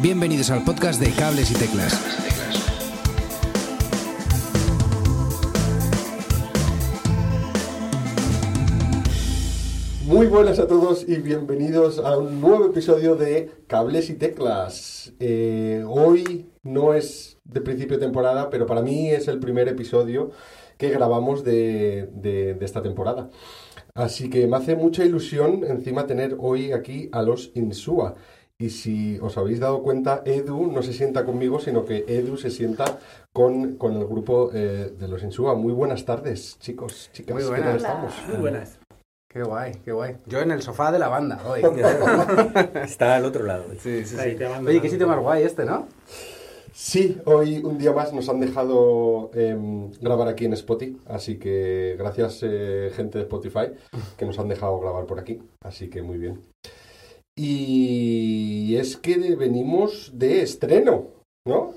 [0.00, 1.94] Bienvenidos al podcast de Cables y Teclas.
[10.06, 15.12] Muy buenas a todos y bienvenidos a un nuevo episodio de Cables y Teclas.
[15.18, 20.30] Eh, hoy no es de principio de temporada, pero para mí es el primer episodio
[20.78, 23.30] que grabamos de, de- de esta temporada.
[23.94, 28.14] Así que me hace mucha ilusión encima tener hoy aquí a los Insua.
[28.58, 32.50] Y si os habéis dado cuenta, Edu no se sienta conmigo, sino que Edu se
[32.50, 32.98] sienta
[33.30, 35.54] con, con el grupo eh, de los Insua.
[35.54, 37.34] Muy buenas tardes, chicos, chicas.
[37.34, 37.82] Muy ¿qué tal buenas.
[37.82, 38.14] estamos?
[38.28, 38.78] Muy buenas.
[39.28, 40.16] Qué guay, qué guay.
[40.24, 41.60] Yo en el sofá de la banda hoy.
[42.82, 43.64] Está al otro lado.
[43.78, 44.36] Sí, sí, sí.
[44.66, 45.86] Oye, qué sitio más guay este, ¿no?
[46.72, 51.96] Sí, hoy un día más nos han dejado em, grabar aquí en Spotify, así que
[51.98, 53.72] gracias eh, gente de Spotify
[54.16, 56.40] que nos han dejado grabar por aquí, así que muy bien.
[57.38, 61.08] Y es que venimos de estreno,
[61.46, 61.74] ¿no?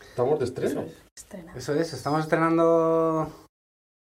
[0.00, 0.84] Estamos de estreno.
[1.16, 1.54] Estrena.
[1.56, 3.30] Eso es, estamos estrenando...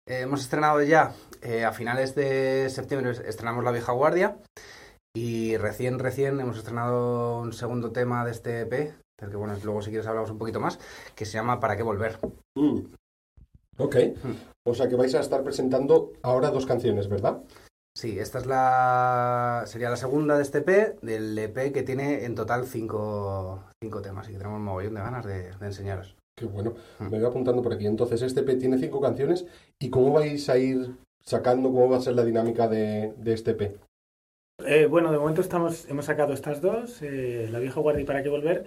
[0.08, 4.38] eh, hemos estrenado ya eh, a finales de septiembre, estrenamos La Vieja Guardia.
[5.16, 8.72] Y recién, recién hemos estrenado un segundo tema de este EP,
[9.20, 10.80] del que bueno, luego si quieres hablamos un poquito más,
[11.16, 12.20] que se llama ¿Para qué volver?
[12.56, 12.80] Mm.
[13.78, 13.96] Ok,
[14.68, 17.42] o sea que vais a estar presentando ahora dos canciones, ¿verdad?
[17.96, 22.34] Sí, esta es la sería la segunda de este EP, del EP que tiene en
[22.36, 26.16] total cinco, cinco temas y que tenemos un mogollón de ganas de, de enseñaros.
[26.36, 27.04] Qué bueno, Mm.
[27.04, 27.86] me voy apuntando por aquí.
[27.86, 29.46] Entonces, este EP tiene cinco canciones.
[29.80, 33.52] ¿Y cómo vais a ir sacando, cómo va a ser la dinámica de, de este
[33.52, 33.78] EP?
[34.66, 38.24] Eh, bueno, de momento estamos, hemos sacado estas dos, eh, La vieja guardia y para
[38.24, 38.66] qué volver,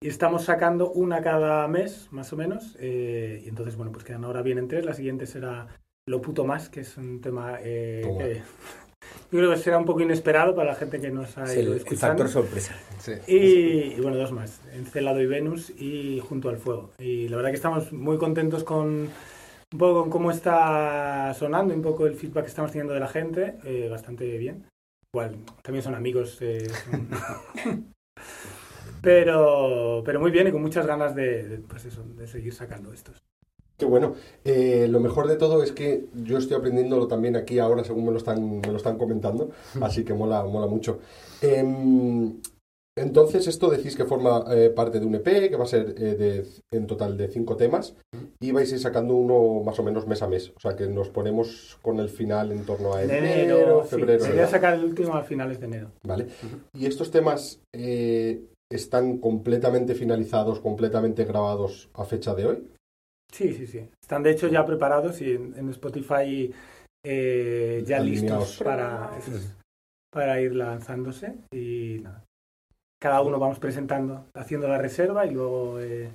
[0.00, 4.24] y estamos sacando una cada mes, más o menos, eh, y entonces, bueno, pues quedan
[4.24, 5.68] ahora bien en tres, la siguiente será
[6.08, 8.42] Lo puto más, que es un tema eh, que
[9.30, 11.72] yo creo que será un poco inesperado para la gente que nos ha el, ido
[11.72, 12.24] el escuchando.
[12.24, 12.74] factor sorpresa.
[12.98, 13.12] Sí.
[13.26, 13.36] Y,
[13.96, 16.90] y bueno, dos más, Encelado y Venus y Junto al Fuego.
[16.98, 19.08] Y la verdad que estamos muy contentos con
[19.70, 23.08] un poco con cómo está sonando, un poco el feedback que estamos teniendo de la
[23.08, 24.64] gente, eh, bastante bien.
[25.12, 26.38] Igual, también son amigos.
[26.40, 27.08] eh, son-
[29.02, 32.92] pero, pero muy bien y con muchas ganas de, de, pues eso, de seguir sacando
[32.92, 33.18] estos.
[33.78, 34.14] Qué bueno.
[34.44, 38.10] Eh, lo mejor de todo es que yo estoy aprendiéndolo también aquí ahora según me
[38.10, 39.50] lo están, me lo están comentando,
[39.80, 40.98] así que mola, mola mucho.
[41.40, 42.40] Em,
[42.98, 46.14] entonces, esto decís que forma eh, parte de un EP, que va a ser eh,
[46.16, 47.94] de, en total de cinco temas,
[48.40, 50.52] y vais a ir sacando uno más o menos mes a mes.
[50.56, 53.90] O sea que nos ponemos con el final en torno a En enero, enero, sí,
[53.90, 54.20] febrero.
[54.24, 54.50] sería ¿verdad?
[54.50, 55.92] sacar el último a finales de enero.
[56.04, 56.26] Vale.
[56.74, 62.68] Y estos temas eh, están completamente finalizados, completamente grabados a fecha de hoy.
[63.32, 63.88] Sí, sí, sí.
[64.02, 66.52] Están de hecho ya preparados y en, en Spotify
[67.04, 69.10] eh, ya listos para,
[70.10, 71.36] para ir lanzándose.
[71.52, 72.24] Y nada.
[73.00, 76.10] Cada uno vamos presentando, haciendo la reserva y luego, eh,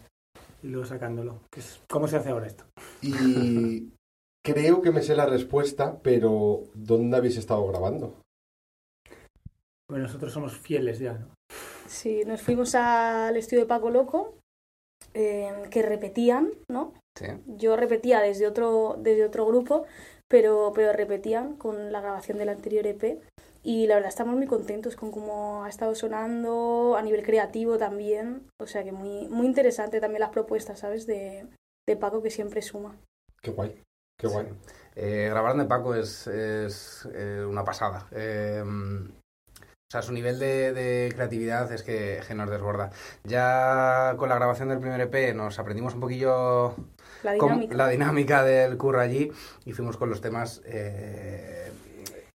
[0.61, 1.41] y luego sacándolo.
[1.49, 2.65] Que es cómo se hace ahora esto.
[3.01, 3.93] Y
[4.45, 8.19] creo que me sé la respuesta, pero ¿dónde habéis estado grabando?
[9.89, 11.27] Bueno, nosotros somos fieles ya, ¿no?
[11.87, 14.35] Sí, nos fuimos al estudio de Paco Loco,
[15.13, 16.93] eh, que repetían, ¿no?
[17.17, 17.27] Sí.
[17.45, 19.85] Yo repetía desde otro, desde otro grupo,
[20.27, 23.21] pero, pero repetían con la grabación del anterior EP.
[23.65, 28.47] Y la verdad estamos muy contentos con cómo ha estado sonando a nivel creativo también.
[28.59, 31.05] O sea que muy, muy interesante también las propuestas, ¿sabes?
[31.07, 31.47] De,
[31.87, 32.97] de Paco que siempre suma.
[33.41, 33.81] Qué guay,
[34.19, 34.47] qué guay.
[34.95, 38.07] Eh, grabar de Paco es, es, eh, una pasada.
[38.11, 42.91] Eh, o sea, su nivel de, de creatividad es que, que nos desborda.
[43.23, 46.75] Ya con la grabación del primer EP nos aprendimos un poquillo
[47.23, 47.75] La dinámica.
[47.75, 49.31] la dinámica del curro allí
[49.65, 51.71] y fuimos con los temas eh,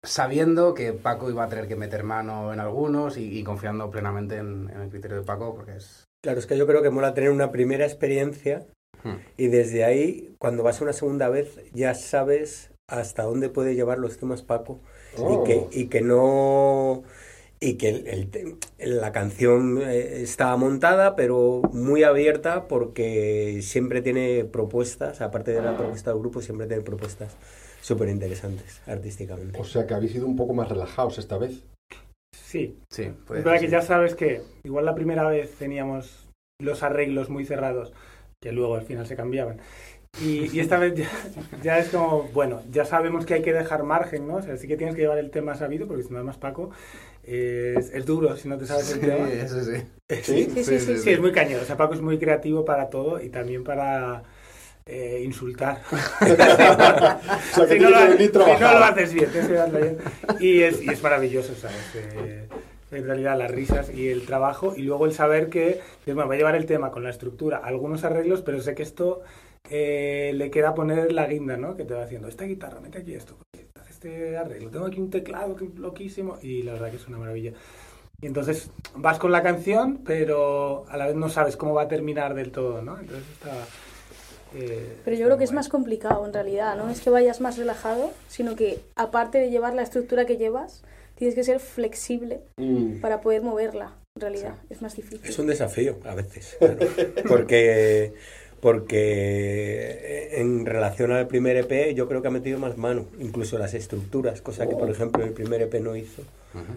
[0.02, 4.36] sabiendo que Paco iba a tener que meter mano en algunos y, y confiando plenamente
[4.36, 6.04] en, en el criterio de Paco porque es...
[6.22, 8.66] Claro, es que yo creo que mola tener una primera experiencia
[9.04, 9.18] Hmm.
[9.36, 14.00] y desde ahí, cuando vas a una segunda vez, ya sabes hasta dónde puede llevar
[14.00, 14.80] los temas Paco
[15.16, 15.40] Oh.
[15.40, 17.04] y, que, y que no...
[17.60, 18.06] Y que el-
[18.78, 25.62] el la canción eh, está montada, pero muy abierta porque siempre tiene propuestas, aparte de
[25.62, 27.36] la propuesta del grupo, siempre tiene propuestas
[27.80, 29.58] súper interesantes artísticamente.
[29.60, 31.64] O sea que habéis sido un poco más relajados esta vez.
[32.32, 32.78] Sí.
[32.90, 36.28] Sí, Es verdad que ya sabes que igual la primera vez teníamos
[36.60, 37.92] los arreglos muy cerrados,
[38.42, 39.58] que luego al final se cambiaban.
[40.22, 41.08] Y, y esta vez ya,
[41.62, 44.36] ya es como, bueno, ya sabemos que hay que dejar margen, ¿no?
[44.36, 46.70] O sea, sí que tienes que llevar el tema sabido, porque si no, además Paco,
[47.28, 49.30] es, es duro si no te sabes el Sí, tema.
[49.30, 49.82] eso sí.
[50.22, 50.48] ¿Sí?
[50.54, 50.98] Sí, sí, sí.
[50.98, 51.60] Sí, es muy cañón.
[51.62, 54.22] O sea, Paco es muy creativo para todo y también para
[54.86, 55.82] eh, insultar.
[55.90, 57.96] O sea que si, no lo,
[58.84, 59.28] haces bien.
[60.40, 61.76] Y es, y es maravilloso, ¿sabes?
[61.94, 62.48] Eh,
[62.90, 66.38] en realidad las risas y el trabajo y luego el saber que bueno, voy a
[66.38, 69.20] llevar el tema con la estructura, algunos arreglos, pero sé que esto
[69.68, 71.76] eh, le queda poner la guinda, ¿no?
[71.76, 73.36] Que te va haciendo, esta guitarra, mete aquí esto,
[73.98, 77.52] este arreglo, tengo aquí un teclado que loquísimo y la verdad que es una maravilla.
[78.20, 81.88] Y entonces vas con la canción, pero a la vez no sabes cómo va a
[81.88, 82.98] terminar del todo, ¿no?
[82.98, 83.52] Entonces está...
[84.54, 87.56] eh, Pero yo creo que es más complicado en realidad, no es que vayas más
[87.58, 90.82] relajado, sino que aparte de llevar la estructura que llevas,
[91.16, 93.00] tienes que ser flexible Mm.
[93.00, 93.94] para poder moverla.
[94.16, 95.20] En realidad, es más difícil.
[95.28, 96.78] Es un desafío a veces, claro.
[97.28, 98.14] porque
[98.60, 103.74] porque en relación al primer EP yo creo que ha metido más mano, incluso las
[103.74, 106.22] estructuras, cosa que por ejemplo el primer EP no hizo.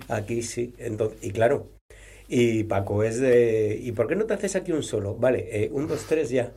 [0.10, 1.68] Aquí sí, entonces, y claro.
[2.28, 5.16] Y Paco es de ¿y por qué no te haces aquí un solo?
[5.16, 6.52] Vale, eh, un, dos, tres ya.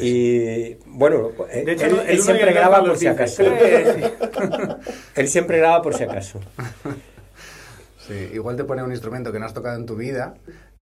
[0.00, 3.42] Y bueno, eh, De hecho, él, él siempre graba por si acaso.
[5.14, 6.40] Él siempre graba por si acaso.
[8.06, 10.34] Sí, igual te pone un instrumento que no has tocado en tu vida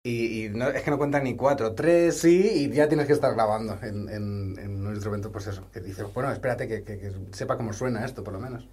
[0.04, 3.12] y, y no, es que no cuentan ni cuatro, tres sí, y ya tienes que
[3.12, 5.70] estar grabando en, en- en un instrumento, pues eso.
[5.70, 8.68] Que dices, bueno, espérate que, que- que sepa cómo suena esto, por lo menos.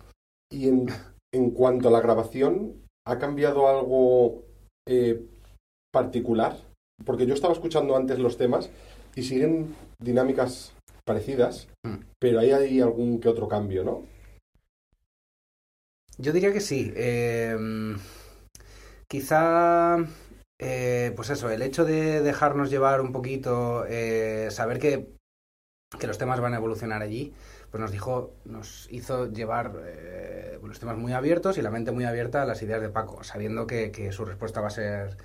[0.51, 0.87] Y en,
[1.33, 4.43] en cuanto a la grabación, ¿ha cambiado algo
[4.87, 5.23] eh,
[5.91, 6.57] particular?
[7.05, 8.69] Porque yo estaba escuchando antes los temas
[9.15, 10.73] y siguen dinámicas
[11.05, 11.95] parecidas, Mm.
[12.19, 14.03] pero ahí hay algún que otro cambio, ¿no?
[16.17, 16.91] Yo diría que sí.
[16.95, 17.55] eh,
[19.07, 19.97] quizá,
[20.59, 25.07] eh, pues eso, el hecho de dejarnos llevar un poquito, eh, saber que,
[25.97, 27.33] que los temas van a evolucionar allí,
[27.71, 32.03] pues nos dijo, nos hizo llevar eh, los temas muy abiertos y la mente muy
[32.05, 35.17] abierta a las ideas de Paco, sabiendo que, que su respuesta va a ser,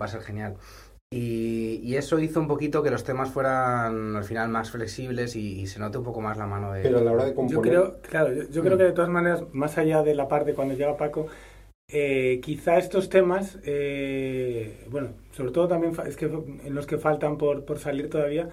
[0.00, 0.56] va a ser genial.
[1.10, 5.60] Y, y eso hizo un poquito que los temas fueran al final más flexibles y,
[5.60, 6.82] y se note un poco más la mano de...
[6.82, 7.62] Pero a la hora de Yo componer...
[7.62, 10.74] creo, claro, yo, yo creo que de todas maneras, más allá de la parte cuando
[10.74, 11.26] llega Paco,
[11.88, 17.38] eh, quizá estos temas, eh, bueno, sobre todo también es que en los que faltan
[17.38, 18.50] por, por salir todavía,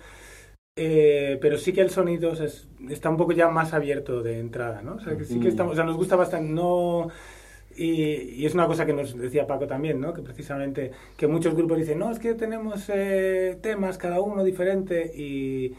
[0.77, 4.81] eh, pero sí que el sonido es- está un poco ya más abierto de entrada,
[4.81, 4.95] ¿no?
[4.95, 7.09] O sea, que sí que estamos, o sea, nos gusta bastante, no...
[7.77, 7.93] Y,
[8.41, 10.13] y es una cosa que nos decía Paco también, ¿no?
[10.13, 15.11] Que precisamente que muchos grupos dicen, no, es que tenemos eh, temas cada uno diferente
[15.15, 15.73] y,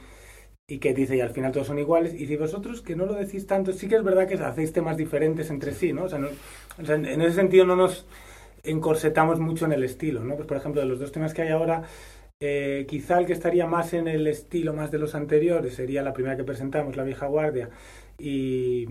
[0.69, 2.15] y que dice, y al final todos son iguales.
[2.15, 4.97] Y si vosotros que no lo decís tanto, sí que es verdad que hacéis temas
[4.97, 6.05] diferentes entre sí, ¿no?
[6.05, 6.29] O sea, no-
[6.81, 8.07] o sea, en ese sentido no nos
[8.67, 10.35] encorsetamos mucho en el estilo, ¿no?
[10.37, 11.83] Pues por ejemplo, de los dos temas que hay ahora,
[12.41, 16.13] eh, quizá el que estaría más en el estilo más de los anteriores sería la
[16.13, 17.71] primera que presentamos, La Vieja Guardia.
[18.19, 18.87] Y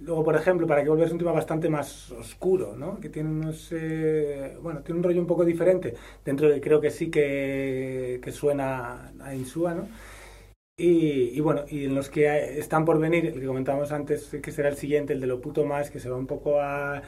[0.00, 2.98] luego, por ejemplo, para que volver es un tema bastante más oscuro, ¿no?
[3.00, 6.90] Que tiene unos, eh, bueno, tiene un rollo un poco diferente, dentro de creo que
[6.90, 9.88] sí que, que suena a Insúa, ¿no?
[10.82, 14.50] Y, y bueno, y en los que están por venir, el que comentábamos antes, que
[14.50, 17.02] será el siguiente, el de lo puto más, que se va un poco a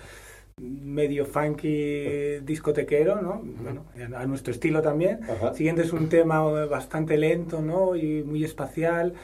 [0.61, 3.43] medio funky discotequero, ¿no?
[3.43, 3.87] Bueno,
[4.17, 5.19] a nuestro estilo también.
[5.29, 5.55] Ajá.
[5.55, 7.97] Siguiente es un tema bastante lento, ¿no?
[7.97, 9.15] Y muy espacial.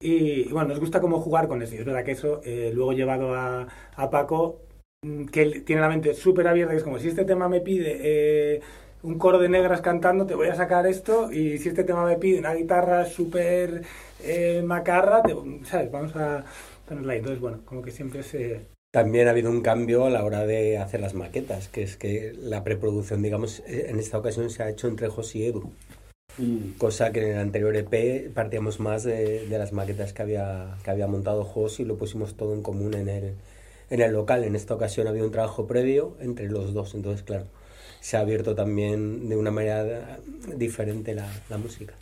[0.00, 1.74] Y, y bueno, nos gusta cómo jugar con eso.
[1.74, 4.62] Y es verdad que eso, eh, luego llevado a, a Paco,
[5.04, 7.98] mm, que tiene la mente súper abierta, que es como si este tema me pide
[8.00, 8.60] eh,
[9.02, 11.30] un coro de negras cantando, te voy a sacar esto.
[11.32, 13.82] Y si este tema me pide una guitarra súper
[14.22, 15.90] eh, macarra, te- ¿sabes?
[15.90, 16.44] Vamos a
[16.88, 17.18] ponerla ahí.
[17.18, 18.60] Entonces, bueno, como que siempre se...
[18.92, 22.32] También ha habido un cambio a la hora de hacer las maquetas, que es que
[22.36, 25.70] la preproducción, digamos, eh, en esta ocasión se ha hecho entre Jos y Edu,
[26.38, 26.78] Mm.
[26.78, 30.90] cosa que en el anterior EP partíamos más de, de las maquetas que había, que
[30.90, 33.34] había montado Jos y lo pusimos todo en común en el,
[33.90, 34.44] en el local.
[34.44, 37.46] En esta ocasión ha habido un trabajo previo entre los dos, entonces, claro,
[38.00, 40.18] se ha abierto también de una manera
[40.56, 41.94] diferente la, la música.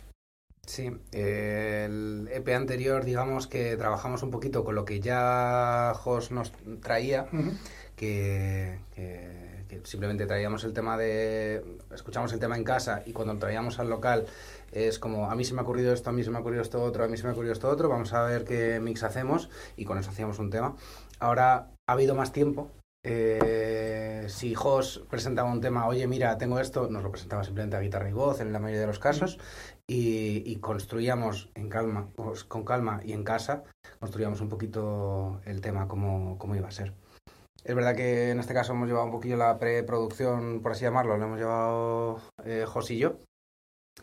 [0.65, 6.29] Sí, eh, el EP anterior, digamos que trabajamos un poquito con lo que ya Jos
[6.31, 6.51] nos
[6.81, 7.27] traía,
[7.95, 11.63] que, que- que simplemente traíamos el tema de...
[11.93, 14.25] escuchamos el tema en casa y cuando lo traíamos al local
[14.71, 16.63] es como, a mí se me ha ocurrido esto, a mí se me ha ocurrido
[16.63, 19.03] esto otro, a mí se me ha ocurrido esto otro, vamos a ver qué mix
[19.03, 20.75] hacemos y con eso hacíamos un tema.
[21.19, 22.71] Ahora ha habido más tiempo.
[23.03, 27.81] Eh, si Jos presentaba un tema, oye, mira, tengo esto, nos lo presentaba simplemente a
[27.81, 29.39] guitarra y voz en la mayoría de los casos
[29.87, 33.63] y, y construíamos en calma, pues, con calma y en casa,
[33.99, 36.93] construíamos un poquito el tema como, como iba a ser.
[37.63, 41.17] Es verdad que en este caso hemos llevado un poquillo la preproducción, por así llamarlo,
[41.17, 43.17] lo hemos llevado eh, Jos y yo,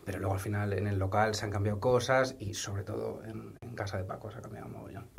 [0.05, 3.57] pero luego al final en el local se han cambiado cosas y sobre todo en,
[3.61, 5.09] en casa de Paco se ha cambiado un mogollón.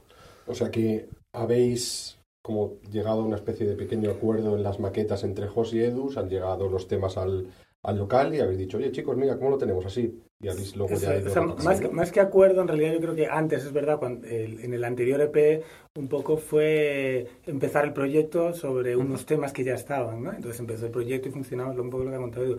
[0.47, 2.18] O sea que habéis
[2.49, 6.11] como llegado a una especie de pequeño acuerdo en las maquetas entre Jos y Edu,
[6.11, 7.47] se han llegado los temas al,
[7.83, 10.19] al local y habéis dicho, oye chicos, mira, ¿cómo lo tenemos así?
[10.41, 13.01] Y habéis luego ya ido o sea, más, que, más que acuerdo, en realidad yo
[13.01, 15.63] creo que antes, es verdad, cuando, el- en el anterior EP
[15.99, 20.33] un poco fue empezar el proyecto sobre unos temas que ya estaban, ¿no?
[20.33, 22.57] Entonces empezó el proyecto y funcionamos un poco lo que ha contado Edu.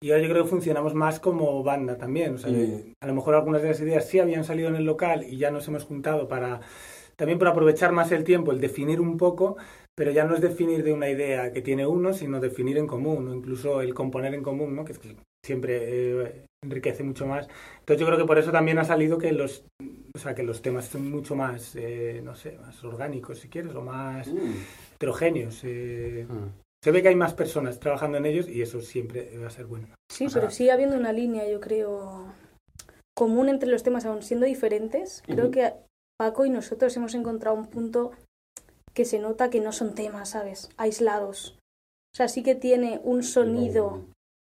[0.00, 2.92] Y ahora yo creo que funcionamos más como banda también, o sea, Mm.
[3.00, 5.50] a lo mejor algunas de las ideas sí habían salido en el local y ya
[5.50, 6.60] nos hemos juntado para,
[7.18, 9.56] también para aprovechar más el tiempo, el definir un poco,
[9.96, 13.28] pero ya no es definir de una idea que tiene uno, sino definir en común,
[13.28, 14.84] o incluso el componer en común, ¿no?
[14.84, 17.48] Que es que siempre eh, enriquece mucho más.
[17.80, 19.64] Entonces yo creo que por eso también ha salido que los,
[20.14, 23.74] o sea, que los temas son mucho más, eh, no sé, más orgánicos si quieres,
[23.74, 24.52] o más Mm.
[24.94, 25.60] heterogéneos.
[25.64, 26.26] eh.
[26.28, 26.48] Mm.
[26.84, 29.66] Se ve que hay más personas trabajando en ellos y eso siempre va a ser
[29.66, 29.88] bueno.
[30.12, 32.32] Sí, O sea- pero sigue habiendo una línea, yo creo,
[33.16, 35.22] común entre los temas, aún siendo diferentes.
[35.26, 35.50] Creo Ujú.
[35.50, 35.72] que
[36.18, 38.10] Paco y nosotros hemos encontrado un punto
[38.92, 40.68] que se nota que no son temas, ¿sabes?
[40.76, 41.56] Aislados.
[42.12, 44.04] O sea, sí que tiene un sonido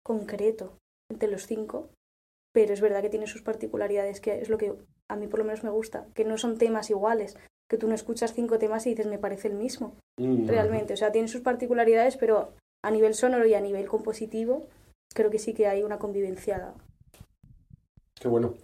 [0.07, 0.79] concreto
[1.11, 1.89] entre los cinco,
[2.55, 4.75] pero es verdad que tiene sus particularidades, que es lo que
[5.11, 7.37] a mí por lo menos me gusta, que no son temas iguales,
[7.69, 10.47] que tú no escuchas cinco temas y dices, me parece el mismo, Mm.
[10.47, 10.95] realmente.
[10.95, 12.53] O sea, tiene sus particularidades, pero
[12.85, 14.67] a nivel sonoro y a nivel compositivo,
[15.13, 16.73] creo que sí que hay una convivencia.
[18.21, 18.55] Qué bueno,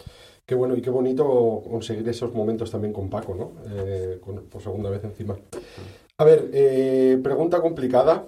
[0.46, 3.52] qué bueno y qué bonito conseguir esos momentos también con Paco, ¿no?
[3.70, 4.20] Eh,
[4.50, 5.36] por segunda vez encima.
[6.18, 8.26] A ver, eh, pregunta complicada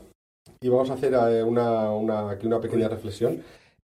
[0.61, 3.43] y vamos a hacer eh, una, una- aquí una pequeña reflexión.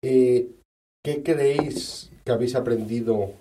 [0.02, 3.32] ¿Qué creéis que habéis aprendido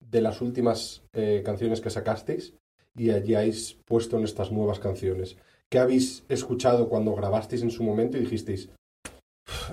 [0.00, 1.02] de las últimas
[1.44, 2.54] canciones que sacasteis
[2.96, 5.36] y hayáis puesto en estas nuevas canciones?
[5.68, 8.70] ¿Qué habéis escuchado cuando grabasteis en su momento y dijisteis,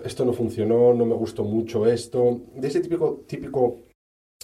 [0.04, 2.42] esto no funcionó, no me gustó mucho esto?
[2.56, 3.80] De ese típico, típico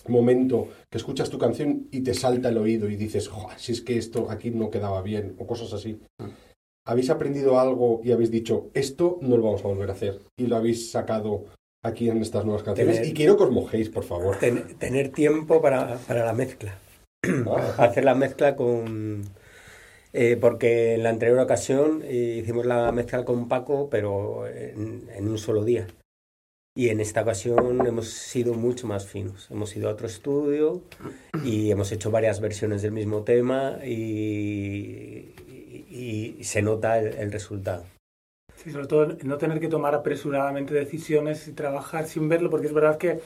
[0.07, 3.81] momento que escuchas tu canción y te salta el oído y dices, "Joder, si es
[3.81, 5.99] que esto aquí no quedaba bien, o cosas así.
[6.85, 10.19] ¿Habéis aprendido algo y habéis dicho, esto no lo vamos a volver a hacer?
[10.37, 11.45] Y lo habéis sacado
[11.81, 12.95] aquí en estas nuevas canciones.
[12.97, 14.37] Tener- Y quiero que os mojéis, por favor.
[14.39, 16.77] Ten- tener tiempo para, para la mezcla.
[17.47, 19.23] Ah, Hacer la mezcla con...
[20.11, 25.27] eh, porque en la anterior ocasión eh, hicimos la mezcla con Paco, pero en, en
[25.29, 25.87] un solo día.
[26.75, 29.47] Y en esta ocasión hemos sido mucho más finos.
[29.51, 30.81] Hemos ido a otro estudio
[31.43, 35.35] y hemos hecho varias versiones del mismo tema y,
[35.89, 37.85] y- y se nota el, el resultado.
[38.55, 42.73] Sí, sobre todo no tener que tomar apresuradamente decisiones y trabajar sin verlo, porque es
[42.73, 43.19] verdad que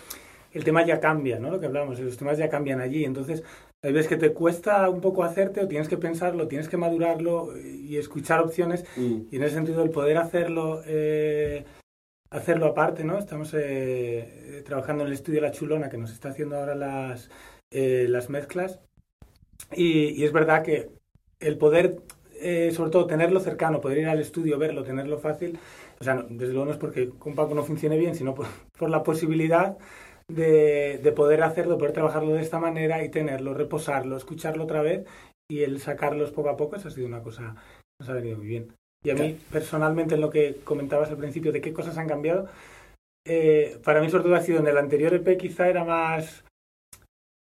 [0.54, 1.50] el tema ya cambia, ¿no?
[1.52, 3.06] Lo que hablamos, los temas ya cambian allí.
[3.06, 3.44] Entonces,
[3.84, 7.58] hay veces que te cuesta un poco hacerte o tienes que pensarlo, tienes que madurarlo
[7.58, 8.84] y escuchar opciones.
[8.98, 11.64] mm, Y en ese sentido, el poder hacerlo, eh,
[12.30, 13.18] hacerlo aparte, ¿no?
[13.18, 17.30] Estamos eh, trabajando en el estudio La Chulona, que nos está haciendo ahora las,
[17.72, 18.80] eh, las mezclas.
[19.76, 20.90] Y, es verdad que
[21.40, 22.02] el poder,
[22.42, 25.60] eh, sobre todo, tenerlo cercano, poder ir al estudio, verlo, tenerlo fácil,
[26.00, 28.48] o sea, no, desde luego no es porque con Paco no funcione bien, sino por,
[28.78, 29.78] por la posibilidad
[30.28, 35.06] de, de poder hacerlo, poder trabajarlo de esta manera y tenerlo, reposarlo, escucharlo otra vez
[35.50, 38.38] y el sacarlos poco a poco, eso ha sido una cosa que nos ha venido
[38.38, 38.74] muy bien.
[39.08, 42.50] Y a mí, personalmente, en lo que comentabas al principio de qué cosas han cambiado,
[43.26, 46.44] eh, para mí sobre todo ha sido en el anterior EP quizá era más...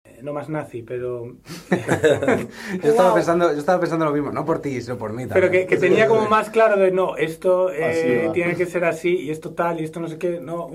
[0.05, 1.37] eh, No más nazi, pero
[2.83, 3.15] Yo estaba, Wow.
[3.15, 5.33] pensando, yo estaba pensando lo mismo, no por ti, sino por mí también.
[5.33, 9.15] Pero que, que tenía como más claro de no, esto eh, tiene que ser así
[9.17, 10.69] y esto tal y esto no sé qué, no.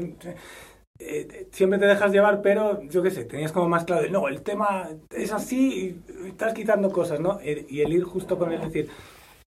[0.98, 4.28] eh, siempre te dejas llevar, pero yo qué sé, tenías como más claro de no,
[4.28, 7.40] el tema es así y estás quitando cosas, ¿no?
[7.42, 8.88] Eh, Y el ir justo con él, decir,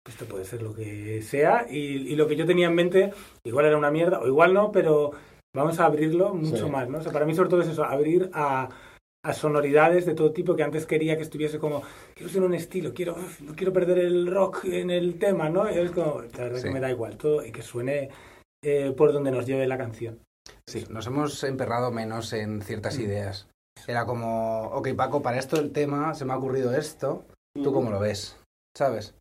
[0.07, 3.11] esto puede ser lo que sea y, y lo que yo tenía en mente,
[3.43, 5.11] igual era una mierda o igual no, pero
[5.55, 6.71] vamos a abrirlo mucho Sí.
[6.71, 6.99] más, ¿no?
[6.99, 8.69] O sea, para mí sobre todo es eso, abrir a,
[9.23, 11.81] a sonoridades de todo tipo que antes quería que estuviese como
[12.13, 15.69] quiero ser un estilo, quiero no quiero perder el rock en el tema, ¿no?
[15.69, 16.63] Y es como, la verdad Sí.
[16.67, 18.09] que me da igual todo y que suene
[18.63, 20.19] eh, por donde nos lleve la canción.
[20.67, 23.47] Sí, nos hemos emperrado menos en ciertas ideas.
[23.87, 27.89] Era como, ok, Paco, para esto el tema se me ha ocurrido esto, ¿tú cómo
[27.91, 28.37] lo ves?
[28.75, 29.15] ¿Sabes?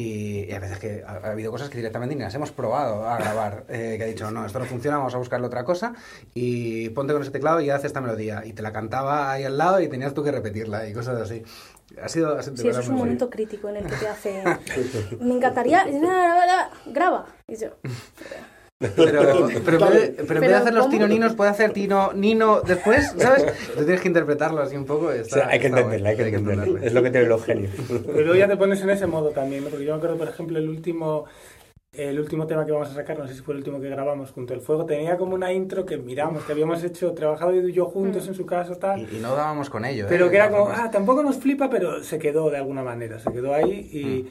[0.00, 3.06] Y, y a veces que ha, ha habido cosas que directamente ni las hemos probado
[3.06, 5.92] a grabar, eh, que ha dicho, no, esto no funciona, vamos a buscarle otra cosa
[6.32, 8.42] y ponte con ese teclado y haz esta melodía.
[8.46, 11.42] Y te la cantaba ahí al lado y tenías tú que repetirla y cosas así.
[12.02, 14.42] Ha sido, ha sido Sí, eso es un momento crítico en el que te hace.
[15.20, 15.86] Me encantaría.
[16.86, 17.26] Graba.
[17.46, 17.68] Y yo.
[18.80, 21.50] Pero, pero, en vez de, pero en vez de Pero hacer los tino ninos, puede
[21.50, 23.44] hacer tino nino después, ¿sabes?
[23.76, 25.06] Tú tienes que interpretarlo así un poco.
[25.08, 26.62] O Está, sea, hay que entenderla, hay que entenderla.
[26.64, 26.86] entenderlo.
[26.86, 27.72] Es lo que tienen los genios.
[27.88, 29.68] Pero luego ya te pones en ese modo también, ¿no?
[29.70, 31.26] Porque yo me acuerdo, por ejemplo, el último,
[31.92, 34.30] el último tema que vamos a sacar, no sé si fue el último que grabamos
[34.30, 37.84] junto al fuego, tenía como una intro que miramos, que habíamos hecho, trabajado y yo
[37.84, 39.00] juntos en su casa, tal.
[39.12, 40.06] Y, y no dábamos con ello.
[40.08, 40.30] Pero ¿eh?
[40.30, 43.52] que era como, ah, tampoco nos flipa, pero se quedó de alguna manera, se quedó
[43.52, 44.30] ahí y...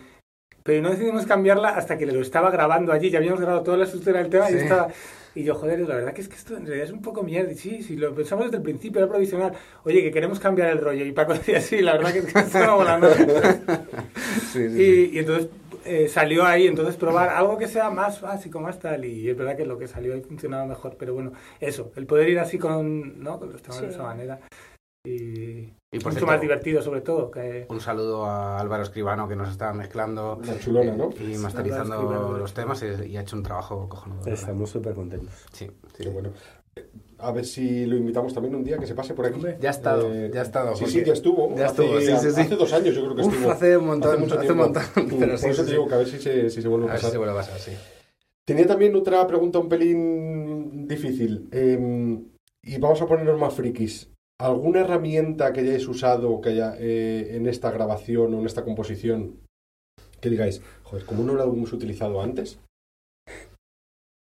[0.63, 3.85] Pero no decidimos cambiarla hasta que lo estaba grabando allí, ya habíamos grabado toda la
[3.85, 4.59] estructura del tema y Sí.
[4.59, 4.87] estaba...
[5.35, 7.51] Y yo, joder, la verdad que es que esto en realidad es un poco mierda.
[7.51, 9.53] Y sí, sí, lo pensamos desde el principio, era provisional.
[9.83, 11.05] Oye, que queremos cambiar el rollo.
[11.05, 13.07] Y Paco decía, sí, la verdad que es que está volando.
[13.13, 13.23] Sí,
[14.51, 14.81] sí, sí.
[14.81, 15.49] Y, y entonces
[15.85, 19.05] eh, salió ahí, entonces probar algo que sea más básico, más tal.
[19.05, 20.95] Y es verdad que lo que salió ahí funcionaba mejor.
[20.97, 23.39] Pero bueno, eso, el poder ir así con, ¿no?
[23.39, 24.39] con los temas de esa manera.
[25.05, 27.31] Y, Y por mucho cierto, más divertido, sobre todo.
[27.31, 31.09] Que, Un saludo a Álvaro Escribano que nos está mezclando La chulona, ¿no?
[31.19, 34.27] y masterizando los temas y, y ha hecho un trabajo cojonudo.
[34.27, 35.33] Estamos súper contentos.
[35.51, 35.65] Sí,
[35.97, 36.03] sí.
[36.03, 36.29] Qué bueno.
[37.17, 39.41] A ver si lo invitamos también un día que se pase por aquí.
[39.59, 40.75] Ya ha estado, Eh, ya ha estado.
[40.75, 41.53] Sí, sí, ya estuvo.
[41.55, 42.41] Ya hace, estuvo, sí, sí, sí.
[42.41, 43.51] hace dos años yo creo que Uf, estuvo.
[43.51, 44.65] hace un montón, mucho hace tiempo.
[44.65, 44.83] un montón,
[45.19, 46.85] pero Por sí, eso sí, te digo que a ver si se, si se vuelve
[46.85, 47.11] a A ver si pasar.
[47.11, 47.71] se vuelve a pasar, sí.
[48.45, 51.49] Tenía también otra pregunta un pelín difícil.
[51.51, 52.19] eh,
[52.61, 54.09] y vamos a ponernos más frikis.
[54.41, 59.37] ¿Alguna herramienta que hayáis usado que haya, eh, en esta grabación o en esta composición
[60.21, 62.57] que digáis, joder, como no lo hemos utilizado antes?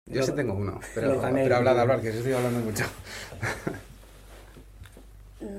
[0.09, 2.85] Yo sí tengo uno, pero, pero hablad, hablad, que estoy hablando mucho.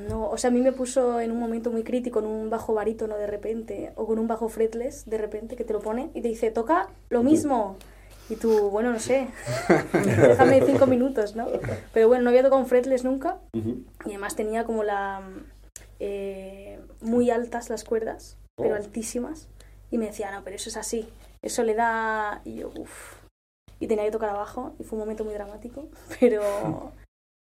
[0.07, 2.73] No, o sea, a mí me puso en un momento muy crítico en un bajo
[2.73, 6.21] barítono de repente o con un bajo fretless de repente que te lo pone y
[6.21, 7.75] te dice, toca lo mismo.
[8.29, 9.27] Y tú, bueno, no sé,
[9.93, 11.47] déjame cinco minutos, ¿no?
[11.93, 13.83] Pero bueno, no había tocado un fretless nunca Ujú.
[14.05, 15.21] y además tenía como la...
[15.99, 18.77] eh, muy altas las cuerdas, pero Oh.
[18.77, 19.47] altísimas.
[19.91, 21.07] Y me decía, no, pero eso es así,
[21.43, 22.41] eso le da...
[22.45, 23.21] Y yo, uff.
[23.79, 25.87] Y tenía que tocar abajo y fue un momento muy dramático,
[26.19, 26.91] pero...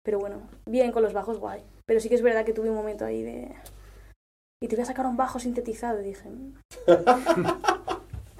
[0.05, 1.63] Pero bueno, bien con los bajos, guay.
[1.87, 3.53] Pero sí que es verdad que tuve un momento ahí de...
[4.63, 6.29] Y te voy a sacar un bajo sintetizado, y dije.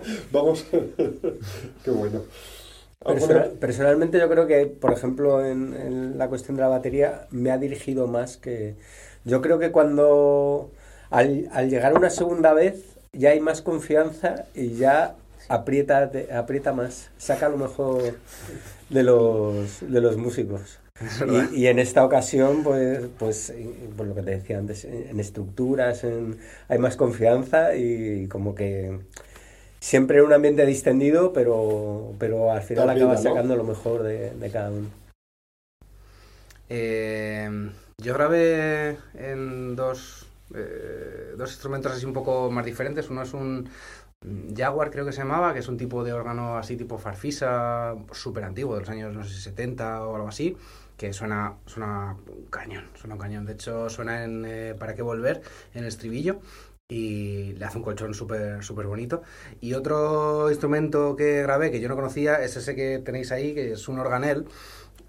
[0.33, 0.65] Vamos.
[1.85, 2.23] Qué bueno.
[3.05, 7.27] Persona- ¿Alguna- personalmente yo creo que, por ejemplo, en, en la cuestión de la batería
[7.31, 8.75] me ha dirigido más que...
[9.25, 10.71] Yo creo que cuando
[11.11, 15.15] al, al llegar una segunda vez ya hay más confianza y ya
[15.49, 18.03] aprieta, de- aprieta más, saca lo mejor
[18.91, 20.79] de los, de los músicos.
[21.53, 23.53] Y, y en esta ocasión, pues, pues,
[23.97, 28.55] por lo que te decía antes, en en estructuras, en, hay más confianza y como
[28.55, 28.99] que
[29.87, 33.31] siempre en un ambiente distendido, pero, pero al final También, acabas ¿no?
[33.31, 34.89] sacando lo mejor de, de cada uno.
[36.69, 37.71] Eh,
[38.03, 43.09] yo grabé en dos, eh, dos instrumentos así un poco más diferentes.
[43.11, 43.69] Uno es un
[44.57, 48.43] Jaguar, creo que se llamaba, que es un tipo de órgano así tipo farfisa, súper
[48.43, 50.57] antiguo, de los años, no sé, 70 o algo así,
[50.97, 53.47] que suena, suena un cañón, suena un cañón.
[53.47, 55.43] De hecho, suena en eh, Para qué volver,
[55.75, 56.41] en el estribillo.
[56.89, 59.23] Y le hace un colchón súper súper bonito.
[59.61, 63.73] Y otro instrumento que grabé, que yo no conocía, es ese que tenéis ahí, que
[63.73, 64.45] es un organel,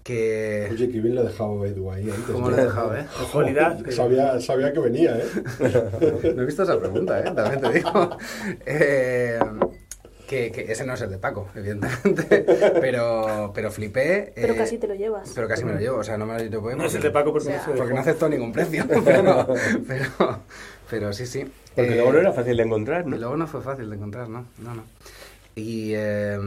[0.02, 0.66] que...
[0.72, 2.34] Oye, que bien lo ha dejado Edu ahí antes.
[2.34, 3.06] ¿Cómo lo he dejado, eh?
[3.84, 5.24] Que- Sabía, sabía que venía, ¿eh?
[6.34, 7.30] No he visto esa pregunta, ¿eh?
[7.30, 8.10] También te digo.
[8.66, 9.38] Eh,
[10.26, 12.44] que, que ese no es el de Paco, evidentemente.
[12.80, 14.32] Pero, pero flipé.
[14.34, 15.32] Pero eh, casi te lo llevas.
[15.34, 17.10] Pero casi me lo llevo, o sea, no me lo llevo No es el de
[17.10, 18.84] Paco porque O sea, Porque no aceptó ningún precio.
[19.04, 19.46] Pero,
[19.86, 20.42] pero,
[20.90, 21.44] pero sí, sí.
[21.74, 23.16] Porque Eh, luego no era fácil de encontrar, y ¿no?
[23.16, 24.46] luego no fue fácil de encontrar, ¿no?
[24.58, 24.84] No, no.
[25.54, 26.38] Y eh,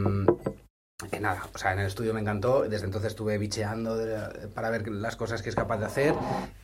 [1.10, 2.62] que nada, o sea, en el estudio me encantó.
[2.68, 6.14] Desde entonces estuve bicheando de- para ver las cosas que es capaz de hacer.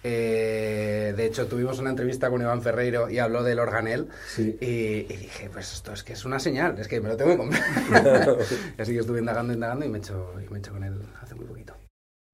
[0.05, 4.09] Eh, de hecho, tuvimos una entrevista con Iván Ferreiro y habló del organel.
[4.29, 4.57] Sí.
[4.61, 4.67] Y,
[5.13, 7.37] y dije, pues esto es que es una señal, es que me lo tengo que
[7.37, 7.63] comprar.
[8.79, 11.03] así que estuve indagando, indagando y me he hecho, y me he hecho con él
[11.21, 11.75] hace muy poquito.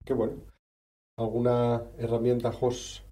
[0.04, 0.34] Qué bueno.
[1.18, 3.02] ¿Alguna herramienta, Jos?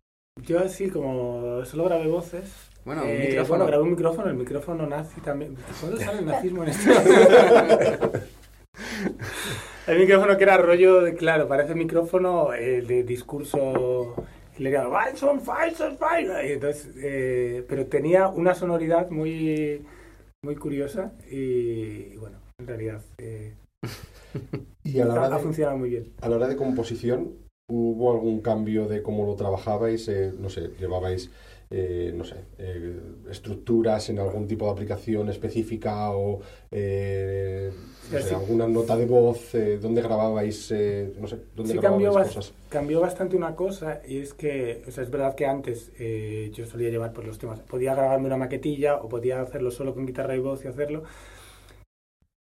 [0.41, 2.51] Yo así como solo grabé voces.
[2.85, 3.49] Bueno, un eh, micrófono.
[3.49, 5.57] Bueno, grabé un micrófono, el micrófono nazi también.
[5.81, 6.91] ¿Cuándo sale el nazismo en esto?
[9.87, 14.15] el micrófono que era rollo, de, claro, parece micrófono eh, de discurso
[14.55, 14.91] hitleriano.
[14.91, 19.85] "Weizen, Weizen, Weizen", y entonces, eh, pero tenía una sonoridad muy,
[20.43, 23.55] muy curiosa y, y bueno, en realidad eh,
[24.85, 26.13] Y a la, hora ha de, funcionado muy bien.
[26.21, 27.35] a la hora de composición,
[27.69, 30.09] ¿hubo algún cambio de cómo lo trabajabais?
[30.09, 31.31] Eh, no sé, llevabais,
[31.71, 37.73] eh, no sé, eh, estructuras en algún tipo de aplicación específica o eh,
[38.11, 38.35] no sé, Sí.
[38.35, 42.55] alguna nota de voz, eh, ¿dónde grababais, eh, no sé, dónde Sí grababais cambió, cosas?
[42.69, 46.67] cambió bastante una cosa y es que, o sea, es verdad que antes eh, yo
[46.67, 50.35] solía llevar pues, los temas, podía grabarme una maquetilla o podía hacerlo solo con guitarra
[50.37, 51.05] y voz y hacerlo.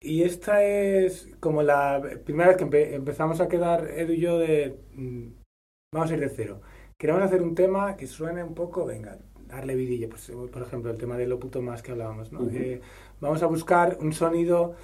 [0.05, 4.37] Y esta es como la primera vez que empe- empezamos a quedar Edu y yo
[4.39, 5.27] de, mm,
[5.93, 6.61] vamos a ir de cero.
[6.97, 10.97] Queremos hacer un tema que suene un poco, venga, darle vidilla, pues, por ejemplo, el
[10.97, 12.47] tema de lo puto más que hablábamos, ¿no?
[12.51, 12.81] Eh,
[13.19, 14.75] vamos a buscar un sonido,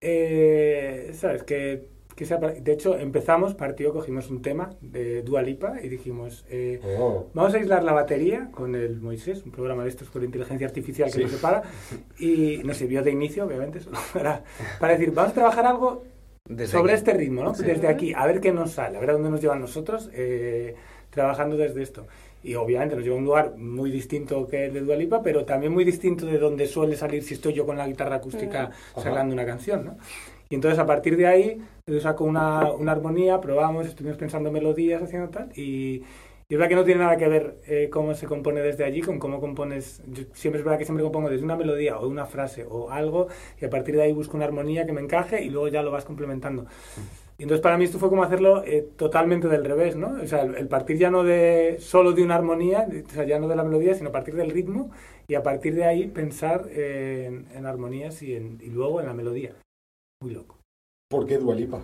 [0.00, 1.42] eh, ¿sabes?
[1.44, 1.88] Que,
[2.20, 2.38] que sea...
[2.38, 7.28] para- De hecho, empezamos, partió, cogimos un tema de Dua Lipa y dijimos, eh, Oh,
[7.32, 11.08] vamos a aislar la batería con el Moisés, un programa de estos con inteligencia artificial
[11.10, 11.22] que Sí.
[11.22, 11.62] nos separa,
[12.18, 14.44] y nos sirvió de inicio, obviamente, solo para,
[14.78, 16.04] para decir, vamos a trabajar algo
[16.46, 16.98] Desde sobre aquí.
[16.98, 17.54] este ritmo, ¿no?
[17.54, 17.64] Sí.
[17.64, 20.74] Desde aquí, a ver qué nos sale, a ver a dónde nos llevan nosotros eh,
[21.08, 22.06] trabajando desde esto.
[22.42, 25.72] Y obviamente nos lleva a un lugar muy distinto que el de Dualipa, pero también
[25.72, 29.00] muy distinto de donde suele salir si estoy yo con la guitarra acústica Ajá.
[29.02, 29.96] sacando una canción, ¿no?
[30.52, 35.00] Y entonces a partir de ahí yo saco una, una armonía, probamos, estuvimos pensando melodías,
[35.00, 36.02] haciendo tal, y,
[36.48, 39.00] y es verdad que no tiene nada que ver eh, cómo se compone desde allí
[39.00, 40.02] con cómo compones.
[40.08, 43.28] Yo siempre es verdad que siempre compongo desde una melodía o una frase o algo,
[43.60, 45.92] y a partir de ahí busco una armonía que me encaje y luego ya lo
[45.92, 46.66] vas complementando.
[47.38, 50.20] Y entonces para mí esto fue como hacerlo eh, totalmente del revés, ¿no?
[50.20, 53.38] O sea, el, el partir ya no de solo de una armonía, o sea, ya
[53.38, 54.90] no de la melodía, sino partir del ritmo
[55.28, 59.06] y a partir de ahí pensar eh, en, en armonías y, en, y luego en
[59.06, 59.52] la melodía.
[60.22, 60.58] Muy loco.
[61.10, 61.82] ¿Por qué Dualipa?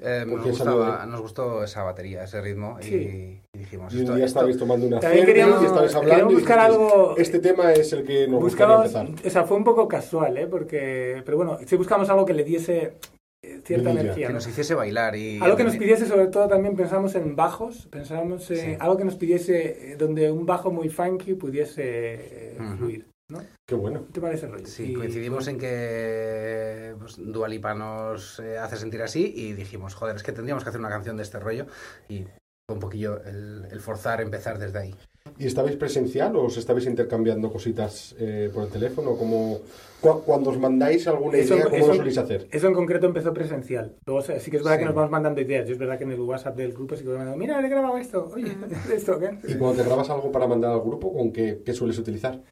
[0.00, 3.42] Eh, nos, gustaba- nos gustó esa batería, ese ritmo y- Sí.
[3.54, 5.94] y, dijimos Y un esto, día esto- estabais tomando una También cerveza queríamos- y estabais
[5.94, 9.26] hablando queríamos y buscar dijisteis, algo- Este tema es el que nos gustaría Buscamos, empezar.
[9.26, 10.46] o sea, fue un poco casual, ¿eh?
[10.46, 12.94] Porque, pero bueno, sí buscamos algo que le diese
[13.42, 14.26] eh, cierta energía.
[14.26, 14.38] que ¿no?
[14.38, 18.48] nos hiciese bailar y Algo que nos pidiese, sobre todo, también pensamos en bajos, pensamos
[18.50, 18.76] en Sí.
[18.78, 22.76] algo que nos pidiese eh, donde un bajo muy funky pudiese eh, Ujú.
[22.76, 23.40] fluir, ¿no?
[23.66, 24.04] Qué bueno.
[24.06, 24.66] ¿Qué te parece rollo?
[24.66, 29.94] Sí, Y- coincidimos en que pues, Dua Lipa nos eh, hace sentir así y dijimos,
[29.94, 31.66] joder, es que tendríamos que hacer una canción de este rollo
[32.08, 34.94] y fue un poquillo el, el forzar empezar desde ahí.
[35.38, 39.16] ¿Y estabais presencial o os estabais intercambiando cositas eh, por el teléfono?
[39.16, 39.60] ¿Cómo,
[40.00, 42.48] cu- cuando os mandáis alguna Eso- idea, ¿cómo eso- lo soléis hacer?
[42.50, 43.96] Eso en concreto empezó presencial.
[44.06, 44.80] Luego sí sí que es verdad Sí.
[44.80, 45.66] que nos vamos mandando ideas.
[45.66, 47.98] Yo es verdad que en el WhatsApp del grupo sí que mandando, mira, he grabado
[47.98, 48.46] esto, oye,
[48.94, 49.38] esto, ¿qué?
[49.46, 52.42] Y cuando te grabas algo para mandar al grupo, ¿con qué, qué sueles utilizar?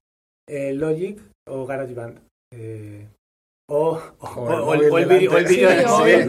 [0.49, 2.19] Eh, Logic o GarageBand.
[2.55, 3.07] Eh,
[3.71, 6.29] o, o, O el o el, móvil o el vídeo, o del móvil,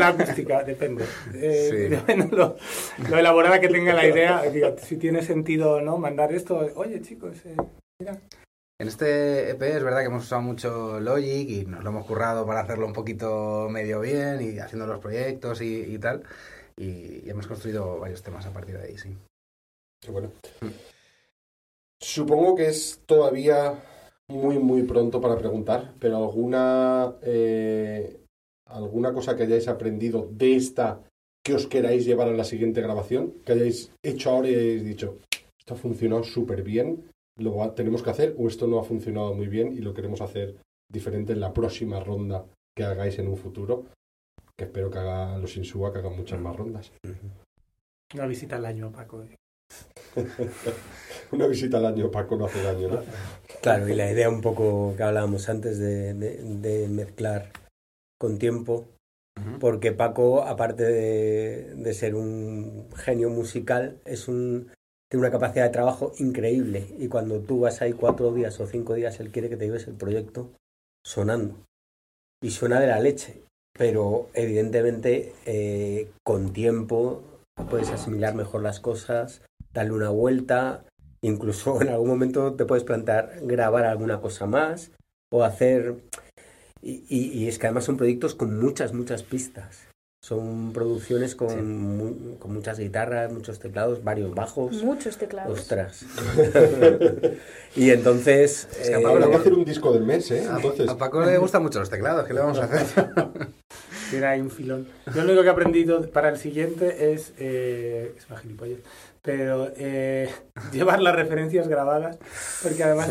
[0.00, 1.04] la acústica, depende.
[1.34, 1.76] Eh, Sí.
[1.96, 2.56] Depende lo,
[3.08, 4.42] lo elaborada que tenga la idea.
[4.42, 7.56] Digo, si tiene sentido o no mandar esto, oye chicos, eh,
[8.00, 8.18] mira.
[8.78, 12.44] En este EP es verdad que hemos usado mucho Logic y nos lo hemos currado
[12.44, 16.22] para hacerlo un poquito medio bien y haciendo los proyectos y, y tal.
[16.76, 19.16] Y, y hemos construido varios temas a partir de ahí, sí.
[20.02, 20.32] Qué bueno.
[20.60, 20.66] Mm.
[22.04, 23.82] Supongo que es todavía
[24.28, 28.20] muy, muy pronto para preguntar, pero alguna, eh,
[28.66, 31.00] alguna cosa que hayáis aprendido de esta
[31.42, 35.16] que os queráis llevar a la siguiente grabación, que hayáis hecho ahora y hayáis dicho,
[35.58, 39.48] esto ha funcionado súper bien, lo tenemos que hacer, o esto no ha funcionado muy
[39.48, 40.56] bien y lo queremos hacer
[40.92, 42.44] diferente en la próxima ronda
[42.76, 43.86] que hagáis en un futuro,
[44.58, 46.92] que espero que haga los Insúa, que hagan muchas más rondas.
[48.12, 49.24] Una visita al año, Paco.
[51.32, 53.00] Una visita al año para conocer daño, ¿no?
[53.62, 57.50] Claro, y la idea un poco que hablábamos antes de, de- de mezclar
[58.20, 58.86] con tiempo,
[59.60, 64.70] porque Paco, aparte de, de ser un genio musical, es un,
[65.10, 66.86] tiene una capacidad de trabajo increíble.
[66.98, 69.86] Y cuando tú vas ahí cuatro días o cinco días, él quiere que te lleves
[69.88, 70.50] el proyecto
[71.04, 71.56] sonando.
[72.42, 73.42] Y suena de la leche.
[73.76, 77.22] Pero evidentemente eh, con tiempo
[77.68, 80.84] puedes asimilar mejor las cosas, darle una vuelta,
[81.26, 84.90] incluso en algún momento te puedes plantear grabar alguna cosa más
[85.32, 85.96] o hacer...
[86.82, 89.88] Y, y- y es que además son proyectos con muchas, muchas pistas.
[90.22, 91.56] Son producciones con, Sí.
[91.56, 94.82] mu- con muchas guitarras, muchos teclados, varios bajos.
[94.82, 95.58] Muchos teclados.
[95.58, 96.04] Ostras.
[97.76, 98.68] y entonces...
[98.80, 100.46] Es que eh, Habrá que hacer un disco del mes, ¿eh?
[100.50, 103.08] A, Entonces, a Paco le gustan mucho los teclados, ¿qué le vamos a hacer?
[104.10, 104.86] Tiene ahí un filón.
[105.06, 107.32] Yo lo único que he aprendido para el siguiente es.
[107.38, 108.80] Eh, es una gilipollez.
[109.24, 110.28] Pero eh,
[110.72, 112.18] llevar las referencias grabadas.
[112.62, 113.10] Porque además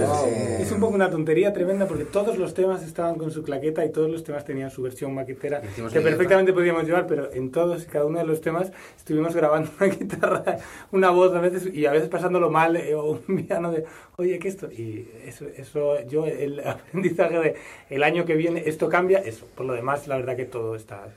[0.60, 1.88] es, un poco una tontería tremenda.
[1.88, 5.15] Porque todos los temas estaban con su claqueta y todos los temas tenían su versión
[5.15, 5.63] maquetera.
[5.65, 7.08] Hicimos Que perfectamente podíamos llevar.
[7.08, 10.58] Pero en todos y cada uno de los temas estuvimos grabando una guitarra,
[10.91, 11.73] una voz a veces.
[11.73, 12.76] Y a veces pasándolo mal.
[12.76, 13.86] eh, o un piano de.
[14.17, 14.71] Oye, ¿qué esto?
[14.71, 17.56] Y eso, eso yo, el aprendizaje de
[17.89, 19.17] el año que viene, esto cambia.
[19.17, 19.47] Eso.
[19.56, 21.08] Por lo demás, la verdad que todo está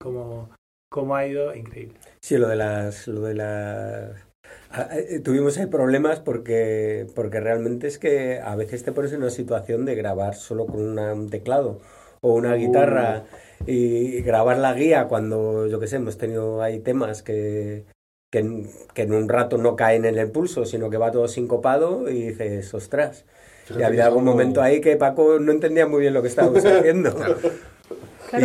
[0.00, 0.48] como,
[0.90, 1.98] como ha ido, increíble.
[2.22, 3.06] Sí, lo de las...
[3.06, 4.26] Lo de las...
[4.70, 9.20] Ah, eh, Tuvimos ahí problemas porque, porque realmente es que a veces te pones en
[9.22, 11.80] una situación de grabar solo con una- un teclado
[12.20, 13.24] o una guitarra
[13.66, 17.84] y grabar la guía cuando, yo qué sé, hemos tenido ahí temas que,
[18.30, 21.28] que, en, que en un rato no caen en el pulso, sino que va todo
[21.28, 23.24] sincopado y dices, ostras.
[23.66, 26.00] fíjate Y ha que habido es algún algo- momento ahí que Paco no entendía muy
[26.00, 27.14] bien lo que estábamos haciendo.
[27.14, 27.36] Claro,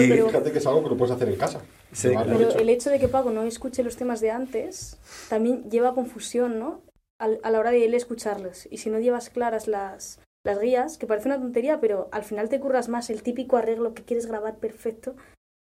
[0.01, 1.59] Y- pero, Fíjate que es algo que lo puedes hacer en casa.
[1.91, 4.97] Sí, pero el hecho de que Paco no escuche los temas de antes
[5.29, 6.81] también lleva a confusión, ¿no?
[7.19, 8.67] A la hora de él escucharlos.
[8.71, 12.49] Y si no llevas claras las, las guías, que parece una tontería, pero al final
[12.49, 15.15] te curras más el típico arreglo que quieres grabar perfecto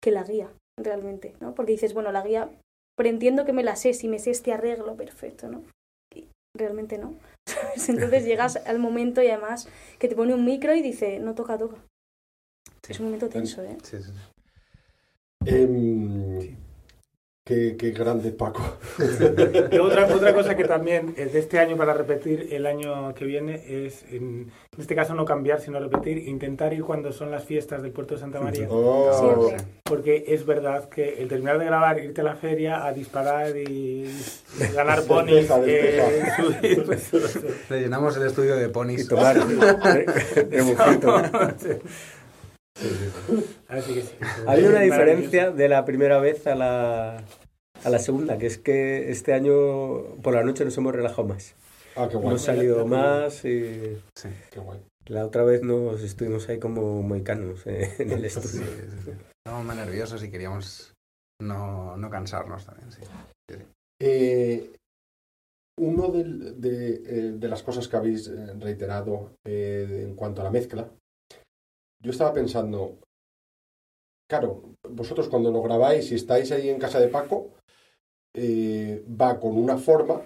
[0.02, 0.50] que la guía,
[0.82, 1.54] realmente, ¿no?
[1.54, 2.50] Porque dices, bueno, la guía,
[2.98, 5.64] pero entiendo que me la sé si me sé este arreglo perfecto, ¿no?
[6.16, 7.14] Y realmente no.
[7.88, 9.68] Entonces llegas al momento y además
[10.00, 11.78] que te pone un micro y dice, no toca, toca.
[12.88, 13.78] Es un momento tenso, ¿eh?
[13.84, 14.12] Sí, sí,
[15.46, 15.56] sí.
[15.56, 16.58] Em,
[17.46, 18.62] qué, qué grande, Paco.
[19.72, 23.26] Y otra, otra cosa que también es de este año para repetir el año que
[23.26, 27.44] viene es, en, en este caso, no cambiar, sino repetir, intentar ir cuando son las
[27.44, 28.68] fiestas del puerto de Santa María.
[28.70, 29.52] Oh.
[29.84, 34.10] Porque es verdad que el terminar de grabar, irte a la feria a disparar y
[34.74, 37.12] ganar ponis, eh, pues,
[37.70, 39.08] Rellenamos el estudio de Y ponis.
[39.08, 39.36] tomar
[40.50, 41.22] rebujito.
[43.68, 44.16] Así que sí.
[44.48, 47.24] Hay una diferencia de la primera vez a la,
[47.84, 51.56] a la segunda, que es que este año por la noche nos hemos relajado más.
[51.96, 52.28] ah, qué guay.
[52.30, 54.30] Hemos salido más y Sí.
[54.52, 54.80] Qué guay.
[55.08, 58.66] la otra vez nos estuvimos ahí como moicanos eh, en el Sí, estudio.
[58.66, 59.12] sí, sí.
[59.46, 60.94] Estábamos más nerviosos y queríamos
[61.42, 63.02] no, no cansarnos también, sí.
[64.02, 64.72] Eh,
[65.80, 66.22] uno de,
[67.06, 70.90] eh, de las cosas que habéis reiterado eh, en cuanto a la mezcla,
[72.04, 73.00] yo estaba pensando,
[74.30, 77.52] claro, vosotros cuando lo grabáis y estáis ahí en casa de Paco,
[78.36, 80.22] eh, va con una forma,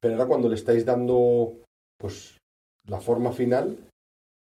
[0.00, 1.58] pero ahora cuando le estáis dando
[1.98, 2.38] pues
[2.86, 3.90] la forma final,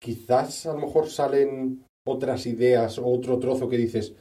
[0.01, 4.15] quizás a lo mejor salen otras ideas o otro trozo que dices,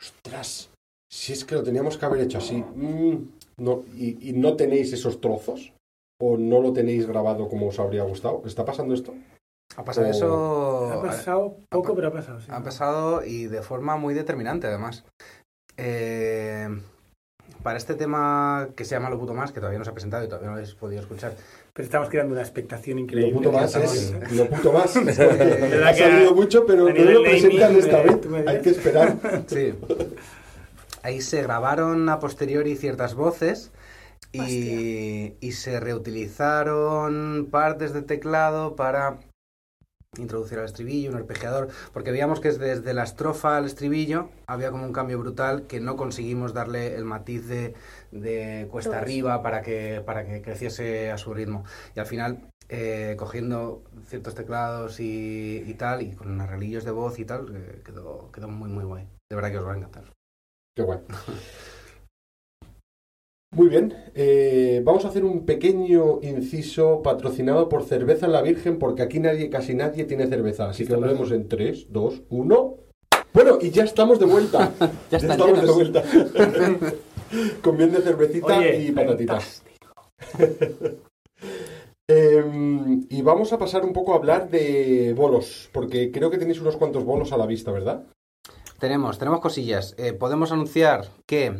[0.00, 0.70] ostras,
[1.10, 2.56] si es que lo teníamos que haber hecho así.
[2.56, 5.72] mm, no, y, y no tenéis esos trozos?
[6.20, 8.42] ¿O no lo tenéis grabado como os habría gustado?
[8.44, 9.14] ¿Está pasando esto?
[9.76, 10.26] Ha pasado eso...
[10.94, 12.40] Ha pasado poco, pero ha pasado.
[12.40, 12.46] sí.
[12.50, 15.04] Ha pasado y de forma muy determinante, además.
[15.76, 16.68] Eh,
[17.62, 20.24] para este tema que se llama Lo Puto Más, que todavía no se ha presentado
[20.24, 21.34] y todavía no lo habéis podido escuchar,
[21.72, 23.32] Pero estamos creando una expectación Lo increíble.
[23.34, 24.32] puto más estamos- es...
[24.32, 25.04] Lo puto más.
[25.04, 28.46] ¿Verdad ha que salido mucho, pero no lo presentan esta eh, vez.
[28.48, 29.16] Hay que esperar.
[29.46, 29.74] Sí.
[31.04, 33.72] Ahí se grabaron a posteriori ciertas voces
[34.32, 39.18] y, y se reutilizaron partes de teclado para
[40.18, 44.84] introducir al estribillo, un arpegiador, porque veíamos que desde la estrofa al estribillo había como
[44.84, 47.74] un cambio brutal que no conseguimos darle el matiz de,
[48.10, 49.02] de cuesta Todos.
[49.02, 51.64] arriba para que, para que creciese a su ritmo.
[51.96, 57.18] Y al final, eh, cogiendo ciertos teclados y, y tal, y con arreglillos de voz
[57.18, 59.08] y tal, eh, quedó, quedó muy, muy guay.
[59.30, 60.12] De verdad que os va a encantar.
[60.76, 61.00] Qué guay.
[63.54, 69.02] Muy bien, eh, vamos a hacer un pequeño inciso patrocinado por Cerveza La Virgen, porque
[69.02, 70.70] aquí nadie, casi nadie tiene cerveza.
[70.70, 72.74] Así que volvemos en 3, 2, 1.
[73.34, 74.72] Bueno, y ya estamos de vuelta.
[75.10, 76.02] ya estamos de vuelta.
[77.62, 79.62] Con bien de cervecita Oye, y patatitas.
[82.08, 86.60] Em, y vamos a pasar un poco a hablar de bolos, porque creo que tenéis
[86.60, 88.04] unos cuantos bolos a la vista, ¿verdad?
[88.78, 89.94] Tenemos, tenemos cosillas.
[89.96, 91.54] Eh, podemos anunciar que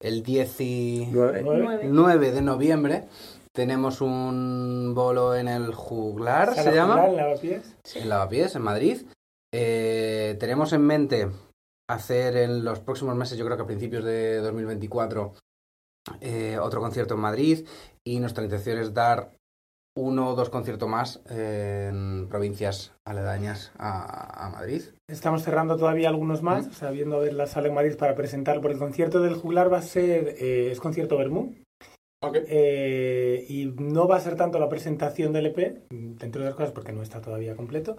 [0.00, 1.80] el 19 Nueve.
[1.90, 2.32] Nueve.
[2.32, 3.08] de noviembre
[3.52, 7.02] tenemos un bolo en el Juglar, se llama.
[7.02, 7.76] Juglar, Lavapiés.
[7.96, 9.02] en Lavapiés, en Madrid.
[9.52, 11.28] Eh, tenemos en mente
[11.88, 15.34] hacer en los próximos meses, yo creo que a principios de 2024,
[16.20, 17.66] eh, otro concierto en Madrid
[18.06, 19.32] y nuestra intención es dar
[20.00, 24.82] uno o dos conciertos más en provincias aledañas a, a Madrid.
[25.08, 28.14] Estamos cerrando todavía algunos más, o sea, viendo a ver la sala en Madrid para
[28.14, 31.54] presentar, porque el concierto del juglar va a ser, eh, es concierto Bermú,
[32.22, 32.36] Ok.
[32.48, 36.92] eh, y no va a ser tanto la presentación del EP, entre otras cosas porque
[36.92, 37.96] no está todavía completo,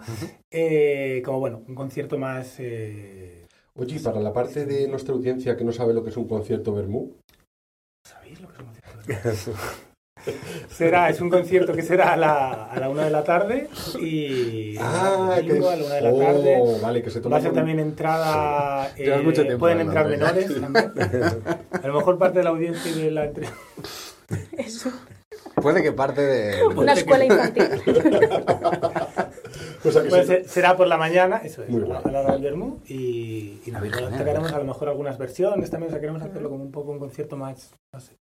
[0.51, 2.55] eh, como bueno, un concierto más...
[2.59, 6.17] eh, Oye, y para la parte de nuestra audiencia que no sabe lo que es
[6.17, 7.15] un concierto Bermú,
[8.05, 9.59] ¿Sabéis lo que es un concierto Bermú?
[10.69, 13.67] Será, es un concierto que será a la, a la una de la tarde
[13.99, 16.57] y Ah, el domingo que a la una de la tarde.
[16.61, 18.87] Oh, vale, que se toma Va a ser también entrada.
[18.97, 20.09] eh, Llevas mucho tiempo pueden entrar ¿eh?
[20.17, 20.91] menores también.
[21.83, 23.47] A lo mejor parte de la audiencia de la entre-
[24.57, 24.91] Eso.
[25.55, 26.63] Puede que parte de...
[26.67, 27.63] Una escuela infantil.
[29.83, 32.19] O sea que Puede se- ser- será por la mañana, eso es, Muy a la
[32.21, 32.79] hora del Bermú.
[32.87, 34.19] Y, y La nada, Virgen, luego ¿eh?
[34.19, 35.87] tocaremos a lo mejor algunas versiones también.
[35.87, 38.17] O sea, queremos hacerlo como un poco un concierto más, no sé,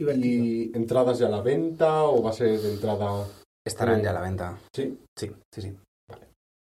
[0.00, 0.44] divertido.
[0.44, 3.26] ¿Y entradas ya a la venta o va a ser de entrada?
[3.66, 4.58] Estarán ya a la venta.
[4.74, 5.76] Sí, Sí, sí, sí.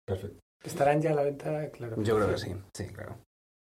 [0.07, 0.39] perfecto.
[0.65, 2.03] Estarán ya a la venta, claro.
[2.03, 3.17] Yo creo que sí, sí, claro.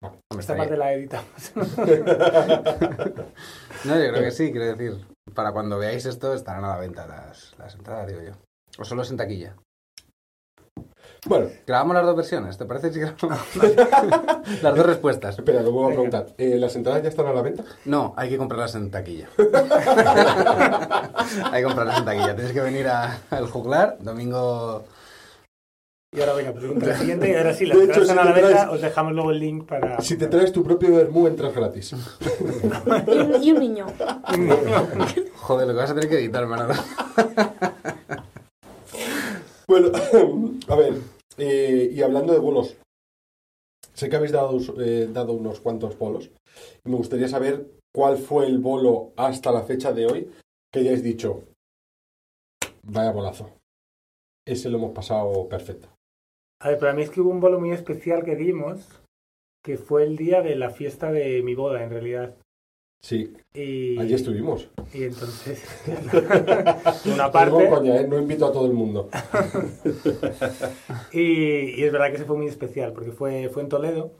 [0.02, 0.20] Vale.
[0.38, 1.54] Esta parte la editamos.
[3.86, 5.06] No, yo creo que sí, quiero decir.
[5.34, 8.32] Para cuando veáis esto estarán a la venta las, las entradas, digo yo.
[8.78, 9.56] O solo es en taquilla.
[11.26, 13.40] Bueno, Grabamos las dos versiones, ¿te parece si grabamos
[14.62, 15.38] las dos respuestas?
[15.40, 16.28] espera, lo vuelvo a preguntar.
[16.38, 17.64] Eh, ¿Las entradas ya están a la venta?
[17.86, 19.30] No, hay que comprarlas en taquilla.
[21.52, 22.36] hay que comprarlas en taquilla.
[22.36, 24.84] Tienes que venir a- al juglar, domingo...
[26.16, 27.32] Y ahora venga, pregunta la siguiente.
[27.32, 28.50] Y ahora sí, las hecho, entradas están si a la venta.
[28.66, 30.00] traes- Os dejamos luego el link para.
[30.02, 31.96] Si te traes tu propio Bermú, entras gratis.
[33.08, 33.88] Y un, y un niño.
[35.38, 36.76] Joder, lo que vas a tener que editar, Manolo.
[39.68, 39.88] Bueno,
[40.68, 40.94] a ver,
[41.38, 42.78] eh, y hablando de bolos,
[43.94, 46.30] sé que habéis dado, eh, dado unos cuantos bolos
[46.86, 50.32] y me gustaría saber cuál fue el bolo hasta la fecha de hoy
[50.72, 51.44] que hayáis dicho,
[52.84, 53.52] vaya bolazo.
[54.46, 55.88] Ese lo hemos pasado perfecto.
[56.62, 59.02] A ver, para mí es que hubo un bolo muy especial que dimos,
[59.64, 62.36] que fue el día de la fiesta de mi boda, en realidad.
[63.06, 64.70] Sí, Y, allí estuvimos.
[64.94, 65.62] Y entonces,
[67.06, 68.08] una No, parte, coña, ¿eh?
[68.08, 69.10] no invito a todo el mundo.
[71.12, 74.12] y, y es verdad que ese fue muy especial, porque fue, fue en Toledo.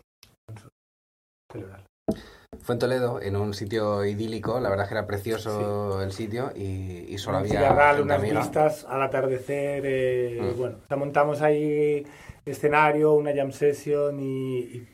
[2.62, 7.06] Fue en Toledo, en un sitio idílico, la verdad que era precioso el sitio y,
[7.08, 8.40] y solo Un había cigarral, unas amiga.
[8.42, 9.84] vistas al atardecer.
[9.86, 10.58] eh, Mm.
[10.58, 12.06] Bueno, o sea, montamos ahí
[12.46, 14.88] escenario, una jam session y, y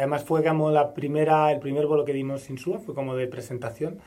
[0.00, 3.26] además fue como la primera, el primer bolo que dimos sin SUA, fue como de
[3.26, 4.00] presentación.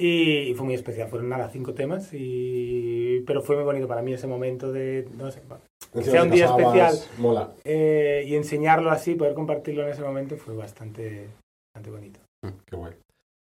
[0.00, 4.12] Y, fue muy especial, fueron nada, cinco temas, y, pero fue muy bonito para mí
[4.12, 5.42] ese momento de, no sé,
[6.02, 6.94] sea un día especial.
[7.18, 7.52] Mola.
[7.64, 11.28] eh, y enseñarlo así, poder compartirlo en ese momento fue bastante,
[11.74, 12.20] bastante bonito.
[12.64, 12.94] Qué guay.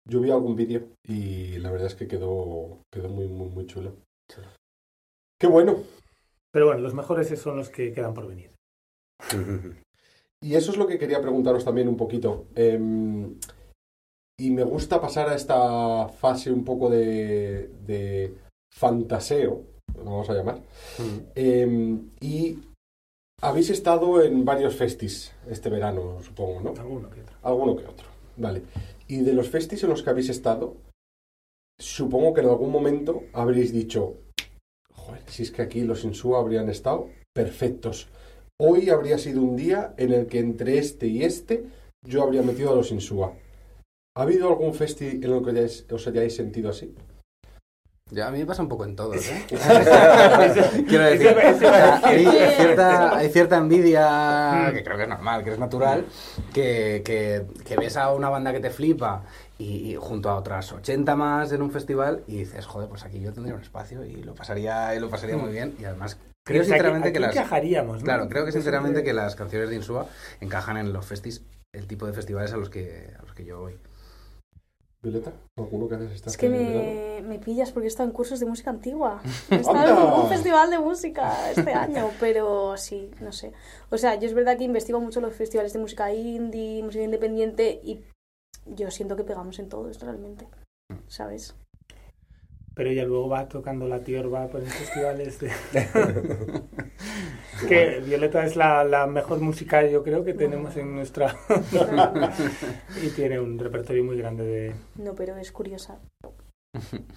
[0.08, 3.96] Yo vi algún vídeo y la verdad es que quedó, quedó muy, muy, muy chulo.
[5.40, 5.78] Qué bueno.
[6.52, 8.50] Pero bueno, los mejores son los que quedan por venir.
[10.44, 12.48] Y eso es lo que quería preguntaros también un poquito.
[12.54, 13.34] Em,
[14.38, 18.34] y me gusta pasar a esta fase un poco de, de
[18.70, 19.62] fantaseo,
[19.96, 20.58] lo vamos a llamar.
[20.98, 21.18] Mm.
[21.34, 22.58] Em, y
[23.40, 26.78] habéis estado en varios festis este verano, supongo, ¿no?
[26.78, 27.36] Alguno que otro.
[27.42, 28.06] Alguno que otro.
[28.36, 28.64] Vale.
[29.08, 30.76] Y de los festis en los que habéis estado,
[31.78, 34.18] supongo que en algún momento habréis dicho,
[34.92, 38.08] joder, si es que aquí los Insúa habrían estado perfectos.
[38.60, 41.64] Hoy habría sido un día en el que entre este y este
[42.06, 43.32] yo habría metido a los Insúa.
[44.16, 46.94] ¿Ha habido algún festi en el que hayáis- os hayáis sentido así?
[48.12, 49.44] Ya, a mí me pasa un poco en todos, ¿eh?
[50.86, 54.74] Quiero decir, o sea, hay, cierta, hay cierta envidia, Mm.
[54.74, 56.06] que creo que es normal, que es natural,
[56.52, 59.24] que, que, que ves a una banda que te flipa
[59.58, 63.18] y, y junto a otras 80 más en un festival y dices, joder, pues aquí
[63.18, 65.74] yo tendría un espacio y lo pasaría, y lo pasaría muy bien.
[65.80, 67.36] Y además, creo O sea, sinceramente aquí que las...
[67.36, 68.04] encajaríamos, ¿no?
[68.04, 70.06] Claro, creo que sinceramente que las canciones de Insúa
[70.40, 73.60] encajan en los festis, el tipo de festivales a los que, a los que yo
[73.60, 73.76] voy.
[75.02, 78.46] Violeta, ¿alguno que estado Es que me, me pillas porque he estado en cursos de
[78.46, 79.20] música antigua.
[79.50, 83.52] He estado en un festival de música este año, pero sí, no sé.
[83.90, 87.80] O sea, yo es verdad que investigo mucho los festivales de música indie, música independiente
[87.84, 88.02] y
[88.64, 90.48] yo siento que pegamos en todos realmente,
[91.06, 91.54] ¿sabes?
[92.74, 95.50] Pero ella luego va tocando la tiorba por los festivales de...
[97.68, 101.36] que Violeta es la, la mejor música yo creo que tenemos en nuestra...
[103.02, 104.74] y tiene un repertorio muy grande de...
[104.96, 105.98] No, pero es curiosa.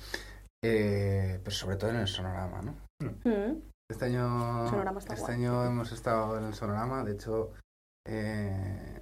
[0.64, 2.76] Eh, pero sobre todo en el sonorama, ¿no?
[3.24, 3.62] Mm.
[3.90, 5.36] Este año, Sonorama está este guay.
[5.36, 7.52] año hemos estado en el Sonorama, de hecho
[8.08, 8.97] eh,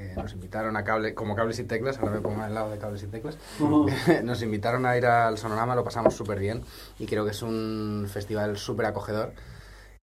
[0.00, 2.78] eh, nos invitaron a cable, como cables y teclas, ahora me pongo al lado de
[2.78, 3.36] cables y teclas,
[4.24, 6.62] nos invitaron a ir al Sonorama, lo pasamos súper bien
[6.98, 9.32] y creo que es un festival súper acogedor.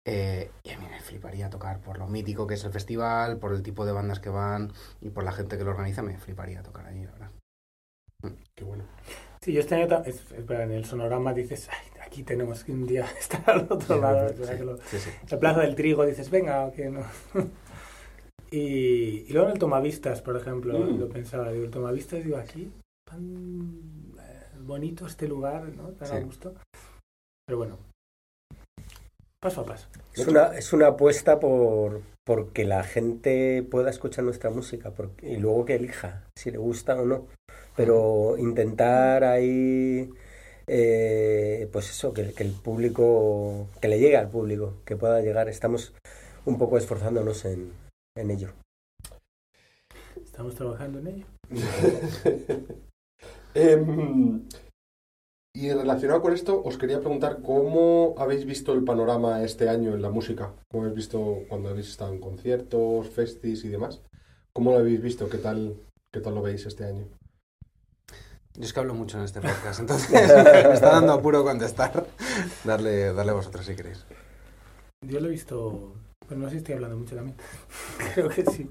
[0.06, 3.54] eh, y a mí me fliparía tocar por lo mítico que es el festival, por
[3.54, 6.62] el tipo de bandas que van y por la gente que lo organiza, me fliparía
[6.64, 7.30] tocar allí, la verdad.
[8.56, 8.84] Qué bueno.
[9.42, 13.06] Sí, yo este año es- en el sonorama dices, "Ay, aquí tenemos que un día
[13.20, 14.28] estar al otro lado.
[14.28, 15.10] es verdad que lo- Sí, sí.
[15.30, 17.02] La Plaza del Trigo dices, venga, que no.
[18.56, 21.00] y, y luego en el Tomavistas, por ejemplo, Mm.
[21.00, 22.72] lo pensaba, digo, el Tomavistas, digo, aquí,
[23.10, 25.90] tan eh, bonito este lugar, ¿no?
[25.90, 26.24] Tan a Sí.
[26.26, 26.54] gusto.
[27.48, 27.78] Pero bueno,
[29.42, 29.88] paso a paso.
[30.16, 35.36] Es una, es una apuesta por porque la gente pueda escuchar nuestra música por- y
[35.38, 37.28] luego que elija si le gusta o no.
[37.76, 40.10] Pero intentar ahí,
[40.68, 45.50] eh, pues eso, que, que el público, que le llegue al público, que pueda llegar.
[45.50, 45.94] Estamos
[46.46, 47.74] un poco esforzándonos en,
[48.16, 48.54] en ello.
[50.24, 51.26] Estamos trabajando en ello.
[53.56, 54.48] Em,
[55.56, 60.02] y relacionado con esto, os quería preguntar cómo habéis visto el panorama este año en
[60.02, 60.52] la música.
[60.72, 64.02] ¿Cómo habéis visto cuando habéis estado en conciertos, festis y demás?
[64.54, 65.30] ¿Cómo lo habéis visto?
[65.30, 65.78] ¿Qué tal,
[66.12, 67.06] qué tal lo veis este año?
[68.56, 72.08] Yo es que hablo mucho en este podcast, entonces me está dando apuro contestar.
[72.64, 74.06] Darle, darle vosotros si queréis.
[75.02, 75.94] Yo lo he visto,
[76.28, 77.38] pues no sé si estoy hablando mucho también.
[78.14, 78.70] Creo que sí.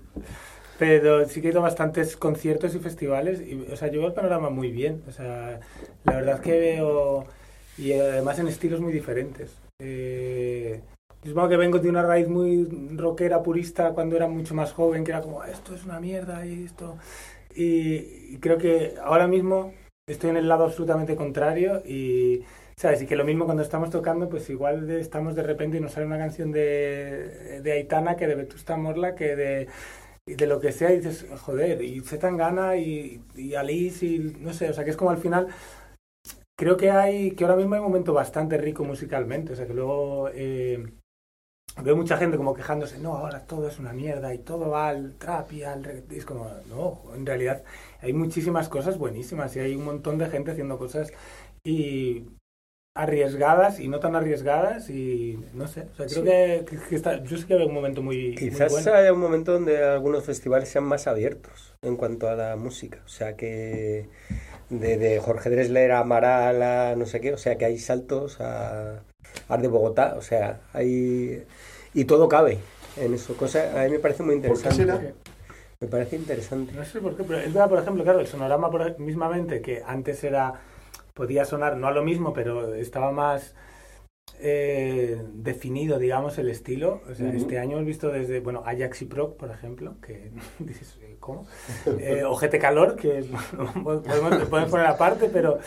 [0.78, 3.40] Pero sí que he ido a bastantes conciertos y festivales.
[3.40, 5.02] Y, o sea, veo el panorama muy bien.
[5.08, 5.60] O sea,
[6.04, 7.26] la verdad que veo.
[7.78, 9.56] Y además en estilos muy diferentes.
[9.80, 10.80] Eh,
[11.22, 12.64] yo supongo que vengo de una raíz muy
[12.96, 16.64] rockera, purista, cuando era mucho más joven, que era como, esto es una mierda y
[16.64, 16.96] esto.
[17.54, 19.72] Y, y creo que ahora mismo
[20.06, 22.42] estoy en el lado absolutamente contrario y.
[22.76, 23.02] ¿Sabes?
[23.02, 25.92] Y que lo mismo cuando estamos tocando, pues igual de- estamos de repente y nos
[25.92, 29.68] sale una canción de, de Aitana que de Vetusta Morla, que de,
[30.26, 34.70] de lo que sea, y dices, joder, y Zetangana y, y Alice, y no sé,
[34.70, 35.48] o sea, que es como al final.
[36.56, 39.74] Creo que hay, que ahora mismo hay un momento bastante rico musicalmente, o sea, que
[39.74, 40.92] luego eh,
[41.82, 45.14] veo mucha gente como quejándose, no, ahora todo es una mierda y todo va al
[45.18, 46.16] trap y al reggaetón.
[46.18, 47.64] Es como, no, en realidad
[48.00, 51.12] hay muchísimas cosas buenísimas y hay un montón de gente haciendo cosas
[51.64, 52.26] y
[52.94, 56.24] arriesgadas y no tan arriesgadas y no sé, o sea, creo Sí.
[56.24, 58.94] que, que- que está, yo sí que veo un momento muy, muy Quizás bueno.
[58.94, 63.00] haya un momento donde algunos festivales sean más abiertos en cuanto a la música.
[63.06, 64.08] O sea que
[64.70, 68.40] de, de Jorge Dresler a Amaral a no sé qué, o sea que hay saltos
[68.40, 69.02] a
[69.48, 71.44] Art de Bogotá, o sea, hay...
[71.94, 72.58] Y todo cabe
[72.96, 74.82] en eso, cosa a mí me parece muy ¿Por qué interesante.
[74.84, 75.12] será?
[75.80, 76.72] Me parece interesante.
[76.72, 79.82] No sé por qué, pero es verdad, por ejemplo, claro, el sonorama por, mismamente, que
[79.84, 80.54] antes era,
[81.14, 83.54] podía sonar no a lo mismo, pero estaba más
[84.38, 87.00] eh, definido, digamos, el estilo.
[87.10, 90.98] O sea, este año hemos visto desde, bueno, Ajax y Proc, por ejemplo, que dices,
[91.20, 91.46] ¿cómo?
[91.98, 93.24] Eh, Ojete Calor, que
[93.84, 95.58] podemos, podemos poner aparte, pero,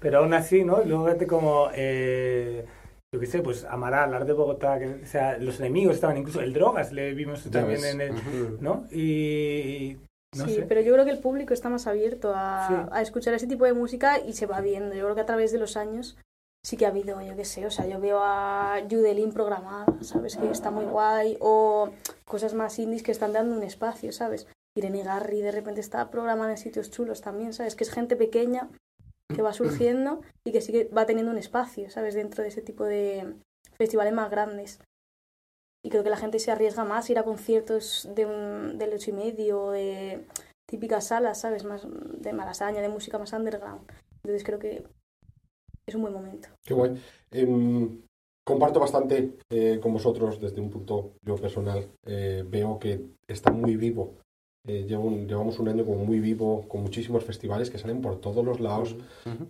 [0.00, 0.82] pero aún así, ¿no?
[0.84, 1.68] Luego vete como...
[1.74, 2.64] Eh,
[3.12, 6.40] yo qué sé, pues Amaral, Art de Bogotá, que, o sea, los enemigos estaban incluso,
[6.40, 8.14] el Drogas le vimos también en el.
[8.60, 8.88] ¿no?
[8.90, 9.98] Y,
[10.36, 10.62] no sí, sé.
[10.62, 12.74] pero yo creo que el público está más abierto a, Sí.
[12.92, 14.94] a escuchar ese tipo de música y se va viendo.
[14.94, 16.16] Yo creo que a través de los años
[16.64, 20.36] sí que ha habido, yo qué sé, o sea, yo veo a Judelin programada, ¿sabes?
[20.36, 21.90] Que está muy guay, o
[22.24, 24.46] cosas más indies que están dando un espacio, ¿sabes?
[24.76, 27.76] Irene Garri de repente está programada en sitios chulos también, ¿sabes?
[27.76, 28.70] Que es gente pequeña
[29.34, 32.14] que va surgiendo y que sí que va teniendo un espacio, ¿sabes?
[32.14, 33.34] Dentro de ese tipo de
[33.76, 34.80] festivales más grandes.
[35.84, 38.94] Y creo que la gente se arriesga más a ir a conciertos de un, del
[38.94, 40.24] ocho y medio, de
[40.66, 41.64] típicas salas, ¿sabes?
[41.64, 43.82] Más de malasaña, de música más underground.
[44.22, 44.82] Entonces creo que
[45.86, 46.48] es un buen momento.
[46.64, 46.92] Qué guay.
[47.30, 48.00] Em,
[48.46, 51.86] comparto bastante eh, con vosotros desde un punto yo personal.
[52.06, 54.14] Eh, veo que está muy vivo.
[54.66, 58.18] Eh, llevo un- llevamos un año como muy vivo, con muchísimos festivales que salen por
[58.22, 58.96] todos los lados,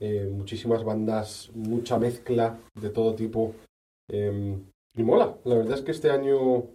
[0.00, 3.54] eh, muchísimas bandas, mucha mezcla de todo tipo.
[4.10, 4.58] Eh,
[4.96, 6.68] y mola, la verdad es que este año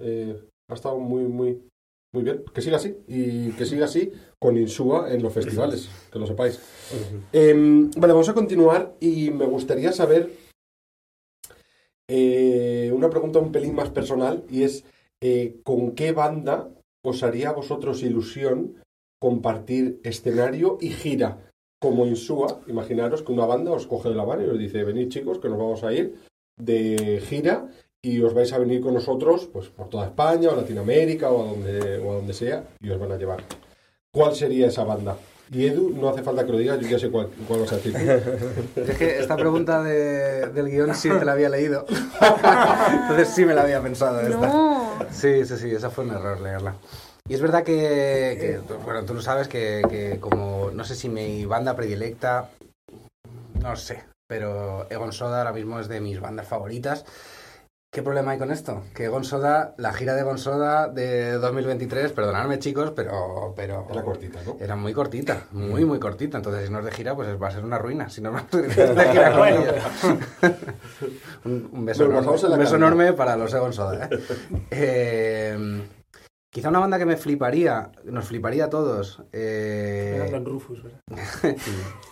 [0.00, 1.62] eh, ha estado muy, muy,
[2.12, 2.44] muy bien.
[2.54, 6.60] Que siga así y que siga así con Insúa en los festivales, que lo sepáis.
[7.32, 10.30] Em, vale, vamos a continuar y me gustaría saber
[12.08, 14.84] eh, una pregunta un pelín más personal y es
[15.22, 16.70] eh, ¿con qué banda
[17.04, 18.82] os haría a vosotros ilusión
[19.20, 21.50] compartir escenario y gira?
[21.80, 25.08] Como Insúa, imaginaros que una banda os coge de la mano y os dice, venid
[25.08, 26.14] chicos, que nos vamos a ir
[26.60, 27.66] de gira
[28.02, 31.46] y os vais a venir con nosotros pues por toda España o Latinoamérica o a
[31.50, 33.42] donde, o a donde sea y os van a llevar.
[34.12, 35.16] ¿Cuál sería esa banda?
[35.52, 37.76] Y Edu, no hace falta que lo digas, yo ya sé cuál, cuál vas a
[37.76, 37.94] decir.
[38.76, 41.84] Es que esta pregunta de- del guion sí te la había leído.
[43.02, 44.46] Entonces sí me la había pensado esta.
[44.48, 44.80] No,
[45.10, 46.74] Sí, sí, sí, esa fue un error leerla.
[47.28, 51.08] Y es verdad que, que, bueno, tú lo sabes que, que como, no sé si
[51.08, 52.48] mi banda predilecta,
[53.60, 57.04] no sé, pero Egon Soda ahora mismo es de mis bandas favoritas.
[57.92, 58.84] ¿Qué problema hay con esto?
[58.94, 63.52] Que Egon Soda, la gira de Egon Soda de 2023, perdonadme chicos, pero...
[63.56, 64.56] pero Era cortita, ¿no?
[64.60, 66.36] Era muy cortita, muy, muy cortita.
[66.36, 68.08] Entonces, si no es de gira, pues va a ser una ruina.
[68.08, 69.74] Si no es de gira ellos.
[71.44, 74.08] un, un beso, enorme, un beso enorme para los Egon Soda.
[74.08, 74.18] ¿eh?
[74.70, 75.82] Eh,
[76.50, 79.22] quizá una banda que me fliparía, nos fliparía a todos.
[79.32, 81.00] eh, Rufus, ¿verdad?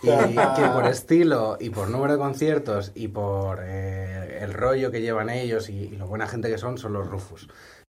[0.01, 5.01] y que por estilo y por número de conciertos y por eh, el rollo que
[5.01, 7.47] llevan ellos y, y lo buena gente que son, son los Rufus.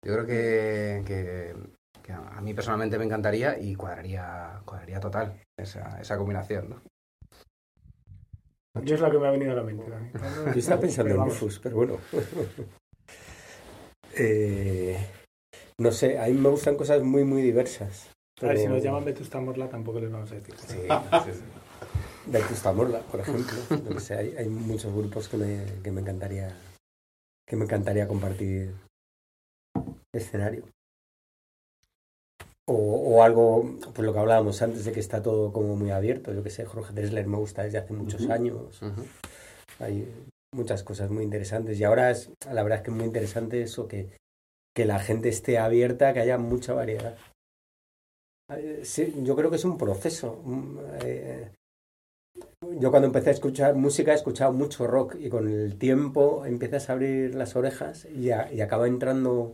[0.04, 1.56] Yo creo que, que-
[2.04, 6.70] que a mí personalmente me encantaría y cuadraría, cuadraría total esa, esa combinación.
[6.70, 6.82] ¿no?
[8.84, 9.90] Yo es lo que me ha venido a la mente.
[9.90, 10.12] también.
[10.54, 11.26] Yo estaba pensando en.
[11.26, 11.98] Rufus, pero bueno.
[14.18, 14.98] Eh,
[15.80, 18.10] no sé, a mí me gustan cosas muy, muy diversas.
[18.42, 20.56] A ver, si pero- nos llaman Vetusta Morla tampoco les vamos a decir.
[20.58, 21.40] Sí, sí, sí.
[22.28, 23.56] Vetusta Morla, por ejemplo.
[23.70, 26.56] Yo qué sé, hay, hay muchos grupos que me, que me encantaría
[27.48, 28.74] que me encantaría compartir
[30.14, 30.64] escenario.
[32.68, 36.34] O, o algo, pues lo que hablábamos antes de que está todo como muy abierto.
[36.34, 38.82] Yo que sé, Jorge Dresler me gusta desde hace muchos años.
[39.80, 40.12] Hay
[40.52, 41.80] muchas cosas muy interesantes.
[41.80, 44.10] Y ahora es, la verdad es que es muy interesante eso, que,
[44.76, 47.18] que la gente esté abierta, que haya mucha variedad.
[48.50, 50.42] Eh, sí, yo creo que es un proceso.
[50.44, 51.52] Mm, eh,
[52.80, 56.90] yo cuando empecé a escuchar música he escuchado mucho rock y con el tiempo empiezas
[56.90, 59.54] a abrir las orejas y, y acaba entrando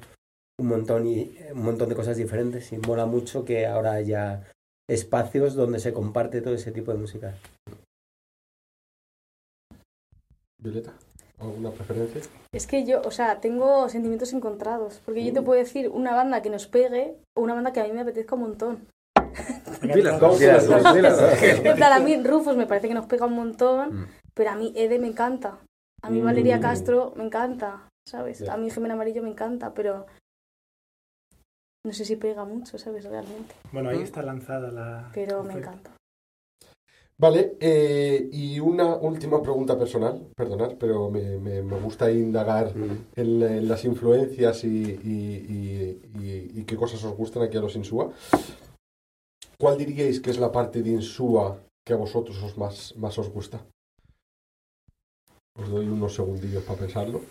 [0.60, 4.52] un montón y un montón de cosas diferentes y mola mucho que ahora haya
[4.90, 7.36] espacios donde se comparte todo ese tipo de música.
[10.58, 10.94] Violeta.
[11.42, 12.22] ¿Alguna preferencia?
[12.54, 15.02] Es que yo, o sea, tengo sentimientos encontrados.
[15.06, 17.86] Porque yo te puedo decir una banda que nos pegue o una banda que a
[17.86, 18.88] mí me apetezca un montón.
[19.82, 21.20] Dilas, ¿Cómo dilas, se las- dilas.
[21.66, 24.08] En plan, a mí Rufus me parece que nos pega un montón, Mm.
[24.34, 25.58] pero a mí Ede me encanta.
[26.04, 26.26] A mí Mm.
[26.26, 28.48] Valeria Castro me encanta, ¿sabes?
[28.50, 30.06] A mí Jimena Amarillo me encanta, pero
[31.86, 33.06] no sé si pega mucho, ¿sabes?
[33.06, 33.56] Realmente.
[33.72, 35.10] Bueno, ahí está lanzada la...
[35.14, 35.90] Pero me encanta.
[37.22, 42.98] Vale, eh, y una última pregunta personal, perdonad, pero me, me- me gusta indagar Mm.
[43.16, 44.68] en, en las influencias y,
[45.14, 48.12] y- y- y- y qué cosas os gustan aquí a los Insúa.
[49.60, 53.30] ¿Cuál diríais que es la parte de Insúa que a vosotros os más, más os
[53.30, 53.64] gusta?
[55.62, 57.22] Os doy unos segundillos para pensarlo.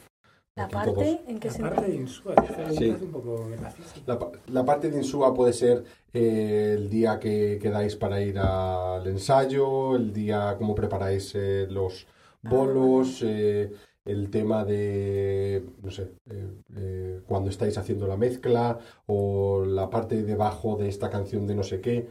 [0.61, 1.21] La parte.
[1.27, 1.75] ¿en qué La sentido?
[1.77, 2.97] parte de Sí.
[3.03, 4.01] un poco metafísica.
[4.07, 8.39] La, pa- la parte de Insúa puede ser eh, el día que quedáis para ir
[8.39, 12.07] al ensayo, el día cómo preparáis eh, los
[12.43, 13.71] bolos, eh,
[14.05, 20.17] el tema de, no sé, eh, eh, cuando estáis haciendo la mezcla o la parte
[20.17, 22.07] de debajo de esta canción de no sé qué.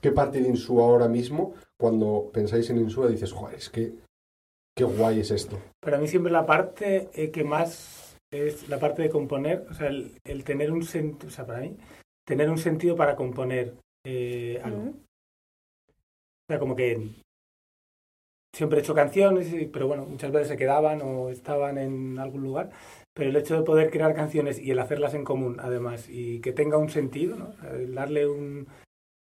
[0.00, 3.94] ¿Qué parte de Insúa ahora mismo, cuando pensáis en Insúa, dices, joder, es que
[4.76, 5.60] qué guay es esto?
[5.80, 9.86] Para mí siempre la parte eh, que más es la parte de componer, o sea,
[9.88, 11.76] el, el tener un sentido, o sea, para mí,
[12.26, 14.90] tener un sentido para componer eh, algo.
[14.90, 17.10] O sea, como que
[18.54, 22.42] siempre he hecho canciones, y- pero bueno, muchas veces se quedaban o estaban en algún
[22.42, 22.70] lugar.
[23.14, 26.52] Pero el hecho de poder crear canciones y el hacerlas en común, además, y que
[26.52, 27.50] tenga un sentido, ¿no?
[27.50, 28.66] O sea, el darle un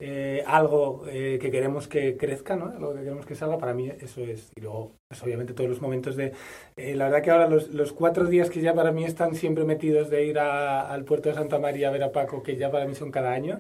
[0.02, 2.68] eh, algo eh, que queremos que crezca, ¿no?
[2.68, 4.52] Algo que queremos que salga, para mí eso es.
[4.56, 6.32] Y luego, pues obviamente todos los momentos de...
[6.78, 9.66] eh, la verdad que ahora los, los cuatro días que ya para mí están siempre
[9.66, 12.72] metidos de ir a- al puerto de Santa María a ver a Paco, que ya
[12.72, 13.60] para mí son cada año,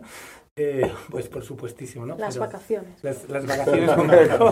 [0.57, 2.17] eh, pues por supuestísimo, ¿no?
[2.17, 3.03] Las Pero- vacaciones.
[3.03, 4.45] las, las vacaciones con Marco.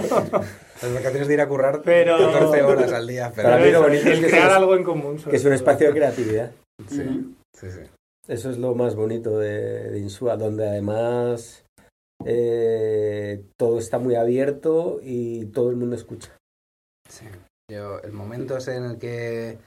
[0.82, 3.32] Las vacaciones de ir a currar Pero- 14 horas al día.
[3.34, 5.20] Pero Para mí lo bonito el es que crear es- algo en común.
[5.20, 5.56] sobre Que es un todo.
[5.56, 6.52] espacio de creatividad.
[6.90, 7.80] Sí, sí, sí.
[8.28, 11.64] Eso es lo más bonito de, de Insúa, donde además
[12.30, 16.36] eh, todo está muy abierto y todo el mundo escucha.
[17.10, 17.26] Sí.
[17.72, 19.60] Yo, el momento es en el que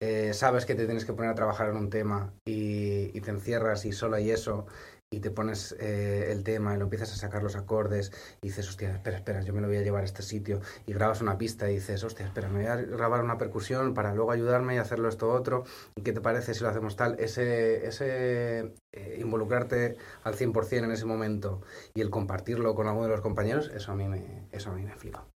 [0.00, 3.30] eh, sabes que te tienes que poner a trabajar en un tema y, y te
[3.30, 4.66] encierras y solo hay eso
[5.10, 8.68] y te pones eh, el tema y lo empiezas a sacar los acordes y dices,
[8.68, 11.38] hostia, espera, espera, yo me lo voy a llevar a este sitio y grabas una
[11.38, 14.78] pista y dices, hostia, espera, me voy a grabar una percusión para luego ayudarme y
[14.78, 20.34] hacerlo esto otro y qué te parece si lo hacemos tal, ese, eh, involucrarte al
[20.34, 21.62] 100% en ese momento
[21.94, 24.82] y el compartirlo con alguno de los compañeros, eso a mí me, eso a mí
[24.82, 25.28] me flipa.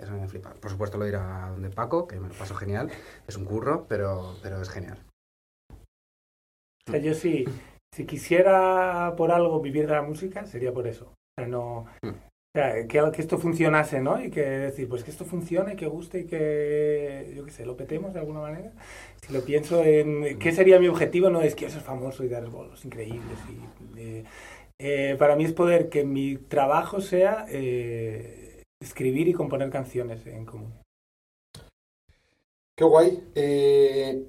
[0.00, 0.54] Eso a mí me flipa.
[0.54, 2.88] Por supuesto lo ir a donde Paco, que me lo paso genial.
[3.26, 5.04] Es un curro, pero, pero es genial.
[7.02, 7.44] Yo sí,
[7.98, 11.06] si quisiera por algo vivir de la música, sería por eso.
[11.06, 11.86] O sea, no...
[12.02, 12.10] Mm.
[12.10, 14.24] O sea, que, que esto funcionase, ¿no?
[14.24, 17.76] Y que decir, pues que esto funcione, que guste y que, yo qué sé, lo
[17.76, 18.70] petemos de alguna manera.
[19.20, 22.48] Si lo pienso en qué sería mi objetivo, no es quiero ser famoso y dar
[22.48, 23.38] bolos increíbles.
[23.50, 24.24] Y, eh,
[24.80, 30.46] eh, para mí es poder que mi trabajo sea eh, escribir y componer canciones en
[30.46, 30.72] común.
[32.76, 33.24] Qué guay.
[33.34, 34.24] Eh,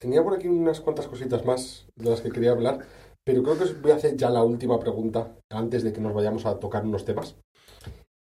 [0.00, 2.86] tenía por aquí unas cuantas cositas más de las que quería hablar,
[3.24, 6.14] pero creo que os voy a hacer ya la última pregunta antes de que nos
[6.14, 7.36] vayamos a tocar unos temas.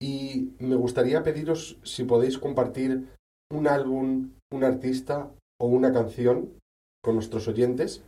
[0.01, 3.07] Y me gustaría pediros si podéis compartir
[3.51, 6.59] un álbum, un artista o una canción
[7.01, 8.03] con nuestros oyentes.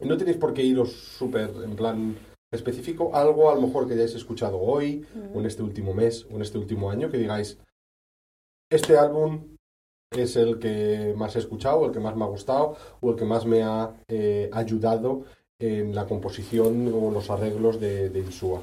[0.00, 2.16] No tenéis por qué iros súper en plan
[2.52, 5.36] específico, algo a lo mejor que hayáis escuchado hoy, Mm.
[5.36, 7.58] o en este último mes, o en este último año, que digáis,
[8.70, 9.56] este álbum
[10.10, 13.24] es el que más he escuchado, el que más me ha gustado, o el que
[13.24, 15.24] más me ha eh, ayudado
[15.60, 18.62] en la composición o los arreglos de, de Insúa.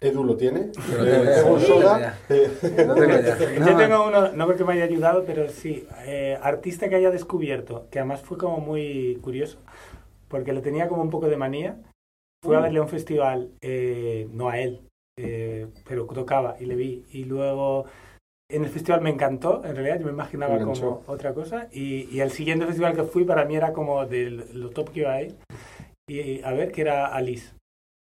[0.00, 0.70] Edu lo tiene.
[0.72, 1.04] Yo
[3.64, 7.88] lo tengo uno, no porque me haya ayudado, pero sí, eh, artista que haya descubierto,
[7.90, 9.58] que además fue como muy curioso,
[10.28, 11.78] porque le tenía como un poco de manía.
[12.42, 12.62] Fui a Uh.
[12.62, 14.82] verle a un festival, eh, no a él,
[15.18, 17.04] eh, pero tocaba y le vi.
[17.10, 17.86] Y luego
[18.48, 21.68] en el festival me encantó, en realidad yo me imaginaba como otra cosa.
[21.72, 25.00] Y, y el siguiente festival que fui para mí era como de lo top que
[25.00, 25.36] iba a ir.
[26.08, 27.52] Y a ver, que era Alice.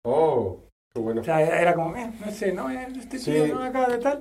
[0.07, 0.59] Oh,
[0.95, 1.21] qué bueno.
[1.21, 3.33] O sea, era como, eh, no sé, no, Eh, este Sí.
[3.33, 4.21] tío no me acaba de tal.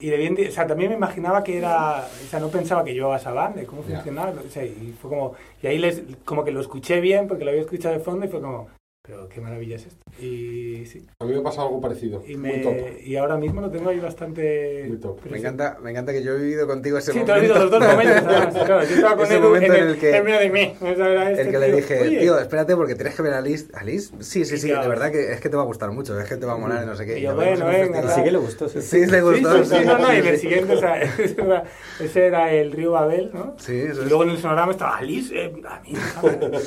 [0.00, 2.94] Y de bien, o sea, también me imaginaba que era, o sea, no pensaba que
[2.94, 6.52] llevaba esa banda, cómo funcionaba, o sea, y fue como, y ahí les, como que
[6.52, 8.68] lo escuché bien, porque lo había escuchado de fondo, y fue como,
[9.02, 10.00] pero qué maravilla es esto.
[10.20, 11.06] Y sí.
[11.20, 12.22] A mí me pasa algo parecido.
[12.26, 12.72] Y, Muy top.
[12.72, 14.84] me, y ahora mismo lo tengo ahí bastante.
[14.88, 15.18] Muy top.
[15.30, 17.54] Me encanta, me encanta que yo he vivido contigo ese Sí, tú has momento.
[17.54, 18.16] visto los dos momentos.
[18.26, 20.50] además, claro, yo estaba con Ese Edu momento en el, el que- en medio de
[20.50, 20.74] mí.
[20.80, 22.18] O sea, era este El que le dije, "Oye".
[22.18, 23.68] tío, espérate porque tienes que ver a Liz.
[23.74, 24.10] ¿A Liz?
[24.20, 24.82] Sí, sí, sí, Sí, claro.
[24.82, 26.56] de verdad que es que te va a gustar mucho, es que te va a
[26.58, 27.18] molar y no sé qué.
[27.18, 28.14] Y yo, bueno, en un venga, Y festival.
[28.16, 28.82] sí que le gustó, sí.
[28.82, 29.84] Sí, le Sí, gustó, sí, sí, sí.
[29.86, 30.40] no, no, y sí, el sí.
[30.40, 31.00] siguiente, o sea,
[32.00, 33.54] ese era- el río Babel, ¿no?
[33.58, 36.58] Sí, eso Y luego en el sonograma estaba Alice, eh, a mí, déjame".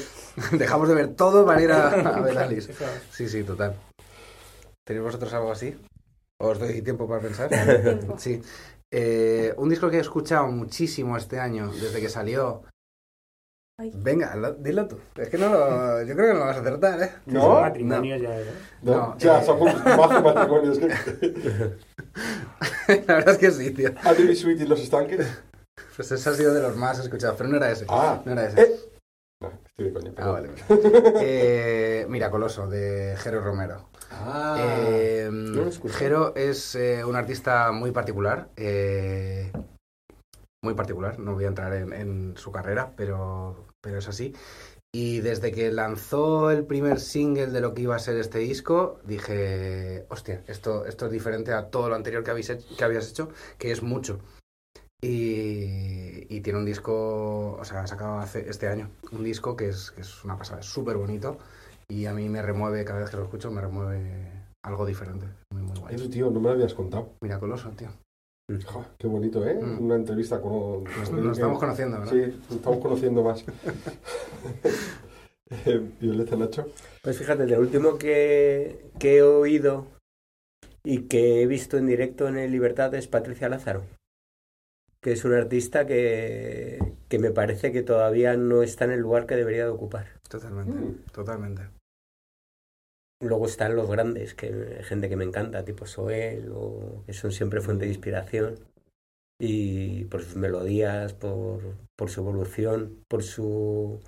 [0.53, 2.69] Dejamos de ver todo para ir a, a ver a Liz.
[2.69, 2.85] Eso.
[3.11, 3.75] Sí, sí, total.
[4.85, 5.75] ¿Tenéis vosotros algo así?
[6.41, 7.49] ¿Os doy tiempo para pensar?
[7.83, 8.17] Tiempo.
[8.17, 8.41] Sí.
[8.93, 12.63] Eh, un disco que he escuchado muchísimo este año, desde que salió.
[13.79, 13.91] Ay.
[13.95, 14.99] Venga, lo- dilo tú.
[15.15, 17.11] Es que no lo, yo creo que no lo vas a acertar, ¿eh?
[17.27, 17.61] ¿No?
[17.61, 18.45] Matrimonio ya, ¿eh?
[18.81, 19.45] No, No, ya, eh.
[19.45, 20.77] somos más que matrimonios.
[20.79, 21.77] que-
[23.07, 23.91] La verdad es que sí, tío.
[24.03, 25.25] Adri Sweet y los estanques.
[25.95, 27.85] Pues ese ha sido de los más escuchados, pero no era ese.
[27.87, 28.61] Ah, No era ese.
[28.61, 28.75] eh.
[29.77, 30.13] Estoy de coña.
[30.17, 30.49] Ah, vale.
[31.21, 33.89] Eh, mira, Coloso, de Jero Romero.
[34.11, 35.99] Ah, Eh, no escuchado.
[35.99, 38.49] Jero es eh, un artista muy particular.
[38.55, 39.51] eh,
[40.63, 44.35] muy particular, no voy a entrar en, en su carrera, pero, pero es así.
[44.93, 48.99] Y desde que lanzó el primer single de lo que iba a ser este disco,
[49.03, 53.09] dije, hostia, esto, esto es diferente a todo lo anterior que, habéis hecho- que habías
[53.09, 54.19] hecho, que es mucho.
[55.03, 59.69] Y, y tiene un disco, o sea, ha sacado hace, este año un disco que
[59.69, 61.37] es, que es una pasada, es súper bonito.
[61.89, 64.31] Y a mí me remueve, cada vez que lo escucho, me remueve
[64.63, 65.27] algo diferente.
[65.53, 65.95] Muy, muy guay.
[65.95, 67.13] Eso, tío, no me lo habías contado.
[67.21, 67.89] Mira, Coloso, tío.
[68.65, 69.55] Jo, qué bonito, ¿eh?
[69.55, 69.83] Mm.
[69.83, 70.83] Una entrevista con...
[70.99, 72.05] Nos, nos estamos conociendo, ¿no?
[72.05, 72.17] Sí,
[72.49, 73.45] nos estamos conociendo más.
[75.65, 76.65] Eh, Violeta Nacho.
[77.03, 79.85] Pues fíjate, el último que, que he oído
[80.81, 83.83] y que he visto en directo en el Libertad es Patricia Lázaro,
[85.01, 86.79] que es una artista que,
[87.09, 90.07] que me parece que todavía no está en el lugar que debería de ocupar.
[90.29, 90.95] Totalmente, Mm.
[91.11, 91.63] totalmente.
[93.21, 97.61] Luego están los grandes, que gente que me encanta, tipo Soel, o que son siempre
[97.61, 98.55] fuente de inspiración.
[99.39, 101.59] Y por sus melodías, por,
[101.97, 103.99] por su evolución, por su,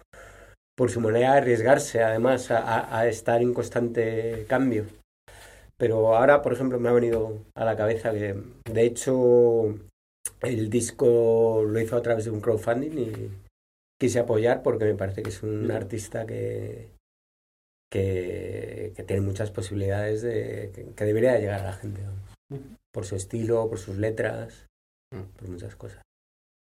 [0.75, 4.85] por su manera de arriesgarse, además, a, a- a estar en constante cambio.
[5.77, 8.35] Pero ahora, por ejemplo, me ha venido a la cabeza que,
[8.71, 9.75] de hecho,
[10.41, 13.32] el disco lo hizo a través de un crowdfunding y
[13.99, 16.89] quise apoyar porque me parece que es un artista que,
[17.91, 22.67] que, que tiene muchas posibilidades de que, que debería de llegar a la gente vamos.
[22.93, 24.67] por su estilo por sus letras
[25.13, 25.26] Mm.
[25.38, 26.01] por muchas cosas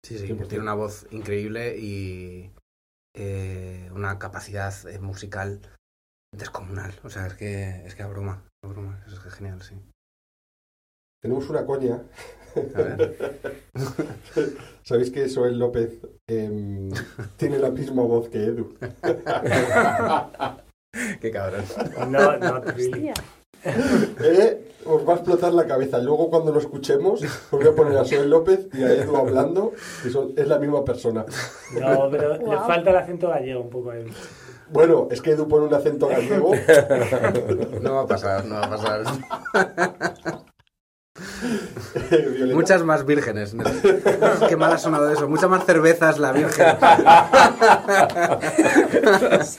[0.06, 0.48] Sí, sí, 100%.
[0.50, 2.52] tiene una voz increíble y
[3.16, 5.62] eh, una capacidad eh, musical
[6.36, 6.94] descomunal.
[7.06, 9.02] O sea, es que, es que abruma, abruma.
[9.06, 9.76] Eso es que es genial, sí.
[11.22, 12.04] Tenemos una coña.
[12.76, 13.16] A ver.
[14.84, 16.90] ¿Sabéis que Soel López em,
[17.38, 18.74] tiene la misma voz que Edu?
[21.22, 21.64] Qué cabrón.
[22.10, 23.12] No, no, really.
[23.66, 25.98] Eh, os va a explotar la cabeza.
[26.00, 29.72] Luego cuando lo escuchemos, os voy a poner a Soel López y a Edu hablando,
[30.06, 31.26] y son- es la misma persona.
[31.80, 34.12] No, pero le falta el acento gallego un poco a él.
[34.70, 36.52] Bueno, es que Edu pone un acento gallego.
[37.82, 39.04] No va a pasar, no va a pasar.
[42.10, 42.56] Violeta.
[42.56, 43.56] Muchas más vírgenes.
[44.48, 45.28] Qué mal ha sonado eso.
[45.30, 46.66] Muchas más cervezas la virgen.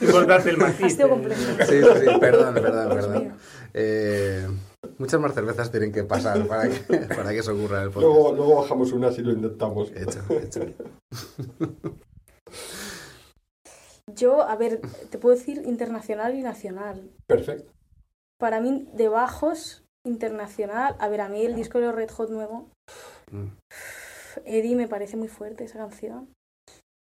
[0.01, 0.97] Importante el matiz.
[0.97, 1.03] Sí,
[1.67, 3.33] sí, sí, perdón, perdón, perdón.
[3.73, 4.47] Eh,
[4.97, 8.13] muchas más cervezas tienen que pasar para que, para que eso ocurra en el podcast.
[8.13, 9.91] Luego, luego bajamos unas y lo intentamos.
[9.91, 10.61] Hecho, hecho.
[14.07, 17.11] Yo, a ver, te puedo decir internacional y nacional.
[17.27, 17.73] Perfecto.
[18.37, 20.95] Para mí, de bajos, internacional.
[20.99, 22.69] A ver, a mí el disco de los Red Hot nuevo,
[23.31, 23.47] Mm.
[24.45, 26.29] Eddie me parece muy fuerte esa canción.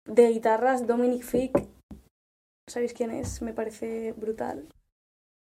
[0.06, 1.66] De guitarras, Dominic Fick,
[2.68, 3.42] ¿sabéis quién es?
[3.42, 4.68] Me parece brutal.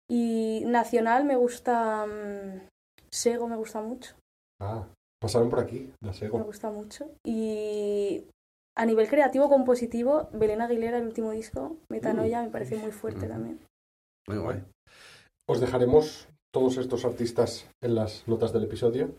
[0.10, 2.06] Y nacional me gusta.
[2.06, 2.68] mm,
[3.12, 4.16] Sego me gusta mucho.
[4.62, 4.88] Ah,
[5.20, 6.44] pasaron por aquí, la Me Sego.
[6.44, 7.10] gusta mucho.
[7.26, 8.26] Y
[8.78, 13.30] a nivel creativo, compositivo, Belén Aguilera, el último disco, Metanoia, me parece muy fuerte Mm.
[13.30, 13.60] también.
[14.28, 14.64] Muy guay.
[15.48, 19.12] Os dejaremos todos estos artistas en las notas del episodio.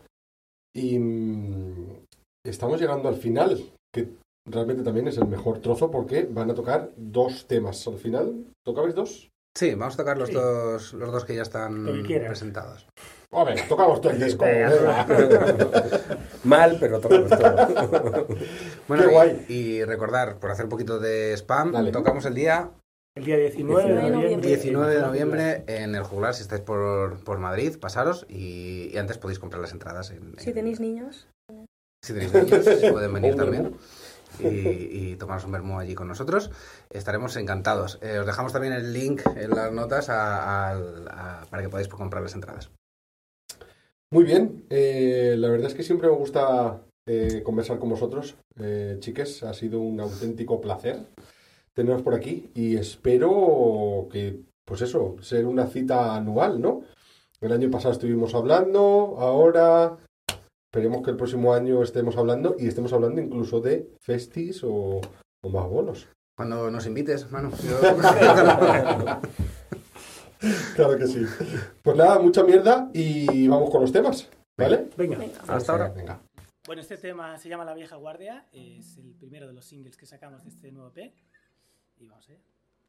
[0.75, 2.05] Y mm,
[2.45, 3.61] estamos llegando al final,
[3.93, 4.09] que
[4.49, 7.85] realmente también es el mejor trozo porque van a tocar dos temas.
[7.87, 9.29] Al final, ¿tocabais dos?
[9.57, 10.35] Sí, vamos a tocar los, Sí.
[10.35, 12.87] dos, los dos que ya están presentados.
[13.33, 14.45] A ver, tocamos todo el disco.
[16.43, 18.27] Mal pero tocamos todo
[18.87, 19.45] Bueno, Qué y- guay.
[19.49, 21.91] Y, recordar, por hacer un poquito de spam, Dale.
[21.91, 22.71] tocamos el día
[23.15, 24.47] El día 19 de 19 de noviembre.
[24.47, 29.17] 19 de noviembre en el juglar, si estáis por, por Madrid, pasaros y, y antes
[29.17, 30.11] podéis comprar las entradas.
[30.11, 31.27] En, Si en- tenéis niños,
[32.03, 33.75] si tenéis niños, pueden venir también.
[34.39, 34.45] y,
[35.11, 36.51] y tomaros un vermú allí con nosotros.
[36.89, 37.99] Estaremos encantados.
[38.01, 42.33] Eh, os dejamos también el link en las notas a- para que podáis comprar las
[42.33, 42.71] entradas.
[44.13, 48.95] Muy bien, eh, la verdad es que siempre me gusta eh, conversar con vosotros, eh,
[48.99, 49.43] chiques.
[49.43, 51.07] Ha sido un auténtico placer
[51.73, 56.81] teneros por aquí y espero que, pues eso, ser una cita anual, ¿no?
[57.39, 59.97] El año pasado estuvimos hablando, ahora
[60.71, 65.01] esperemos que el próximo año estemos hablando y estemos hablando incluso de festis o,
[65.43, 66.07] o más bonos.
[66.37, 67.51] Cuando nos invites, Manu.
[70.75, 71.23] Claro que sí.
[71.83, 74.89] Pues nada, mucha mierda y vamos con los temas, ¿vale?
[74.97, 75.19] Venga.
[75.19, 75.39] Venga.
[75.47, 75.89] Hasta ahora.
[75.89, 76.19] Venga.
[76.65, 80.05] Bueno, este tema se llama La Vieja Guardia, es el primero de los singles que
[80.05, 81.13] sacamos de este nuevo EP.
[82.01, 82.41] Y vamos a ver.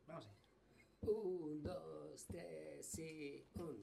[0.07, 1.15] Vamos a ver.
[1.15, 3.83] Un, dos, tres, sí, un.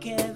[0.00, 0.34] ¿Qué es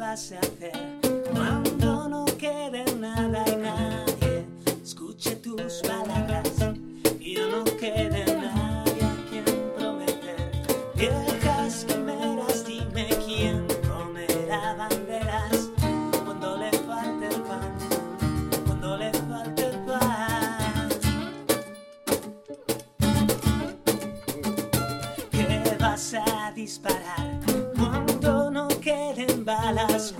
[26.67, 27.39] disparar.
[27.77, 30.13] Cuando no queden balas,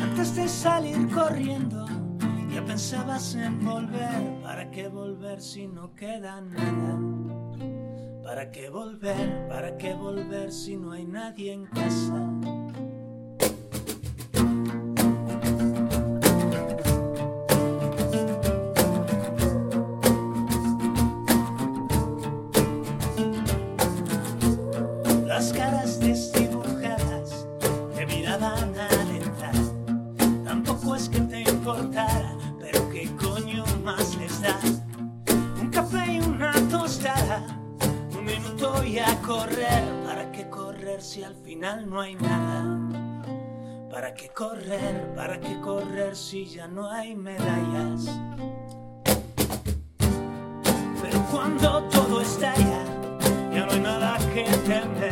[0.00, 1.86] Antes de salir corriendo,
[2.54, 4.40] ya pensabas en volver.
[4.42, 6.98] ¿Para qué volver si no queda nada?
[8.22, 9.48] ¿Para qué volver?
[9.48, 12.57] ¿Para qué volver si no hay nadie en casa?
[44.18, 45.14] Qué correr?
[45.14, 48.10] ¿Para qué correr si ya no hay medallas?
[51.00, 52.82] Pero cuando todo estalla,
[53.52, 55.07] ya no hay nada que temer.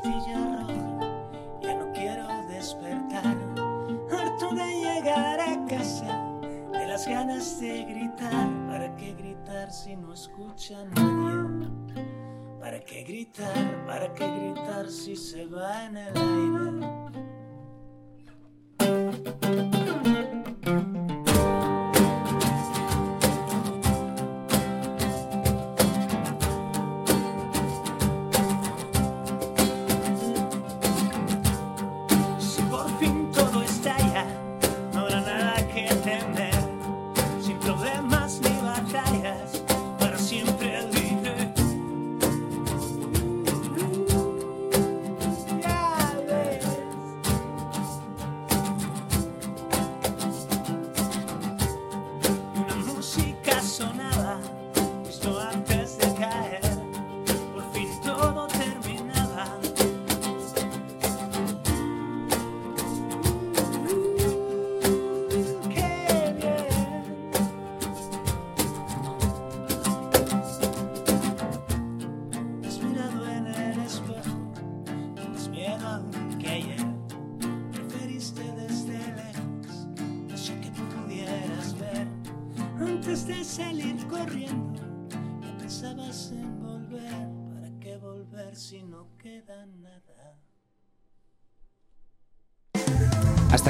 [0.00, 3.36] Pastilla roja, ya no quiero despertar.
[4.10, 6.40] Harto de llegar a casa,
[6.72, 8.48] de las ganas de gritar.
[8.68, 11.68] ¿Para qué gritar si no escucha nadie?
[12.60, 13.86] ¿Para qué gritar?
[13.86, 17.29] ¿Para qué gritar si se va en el aire?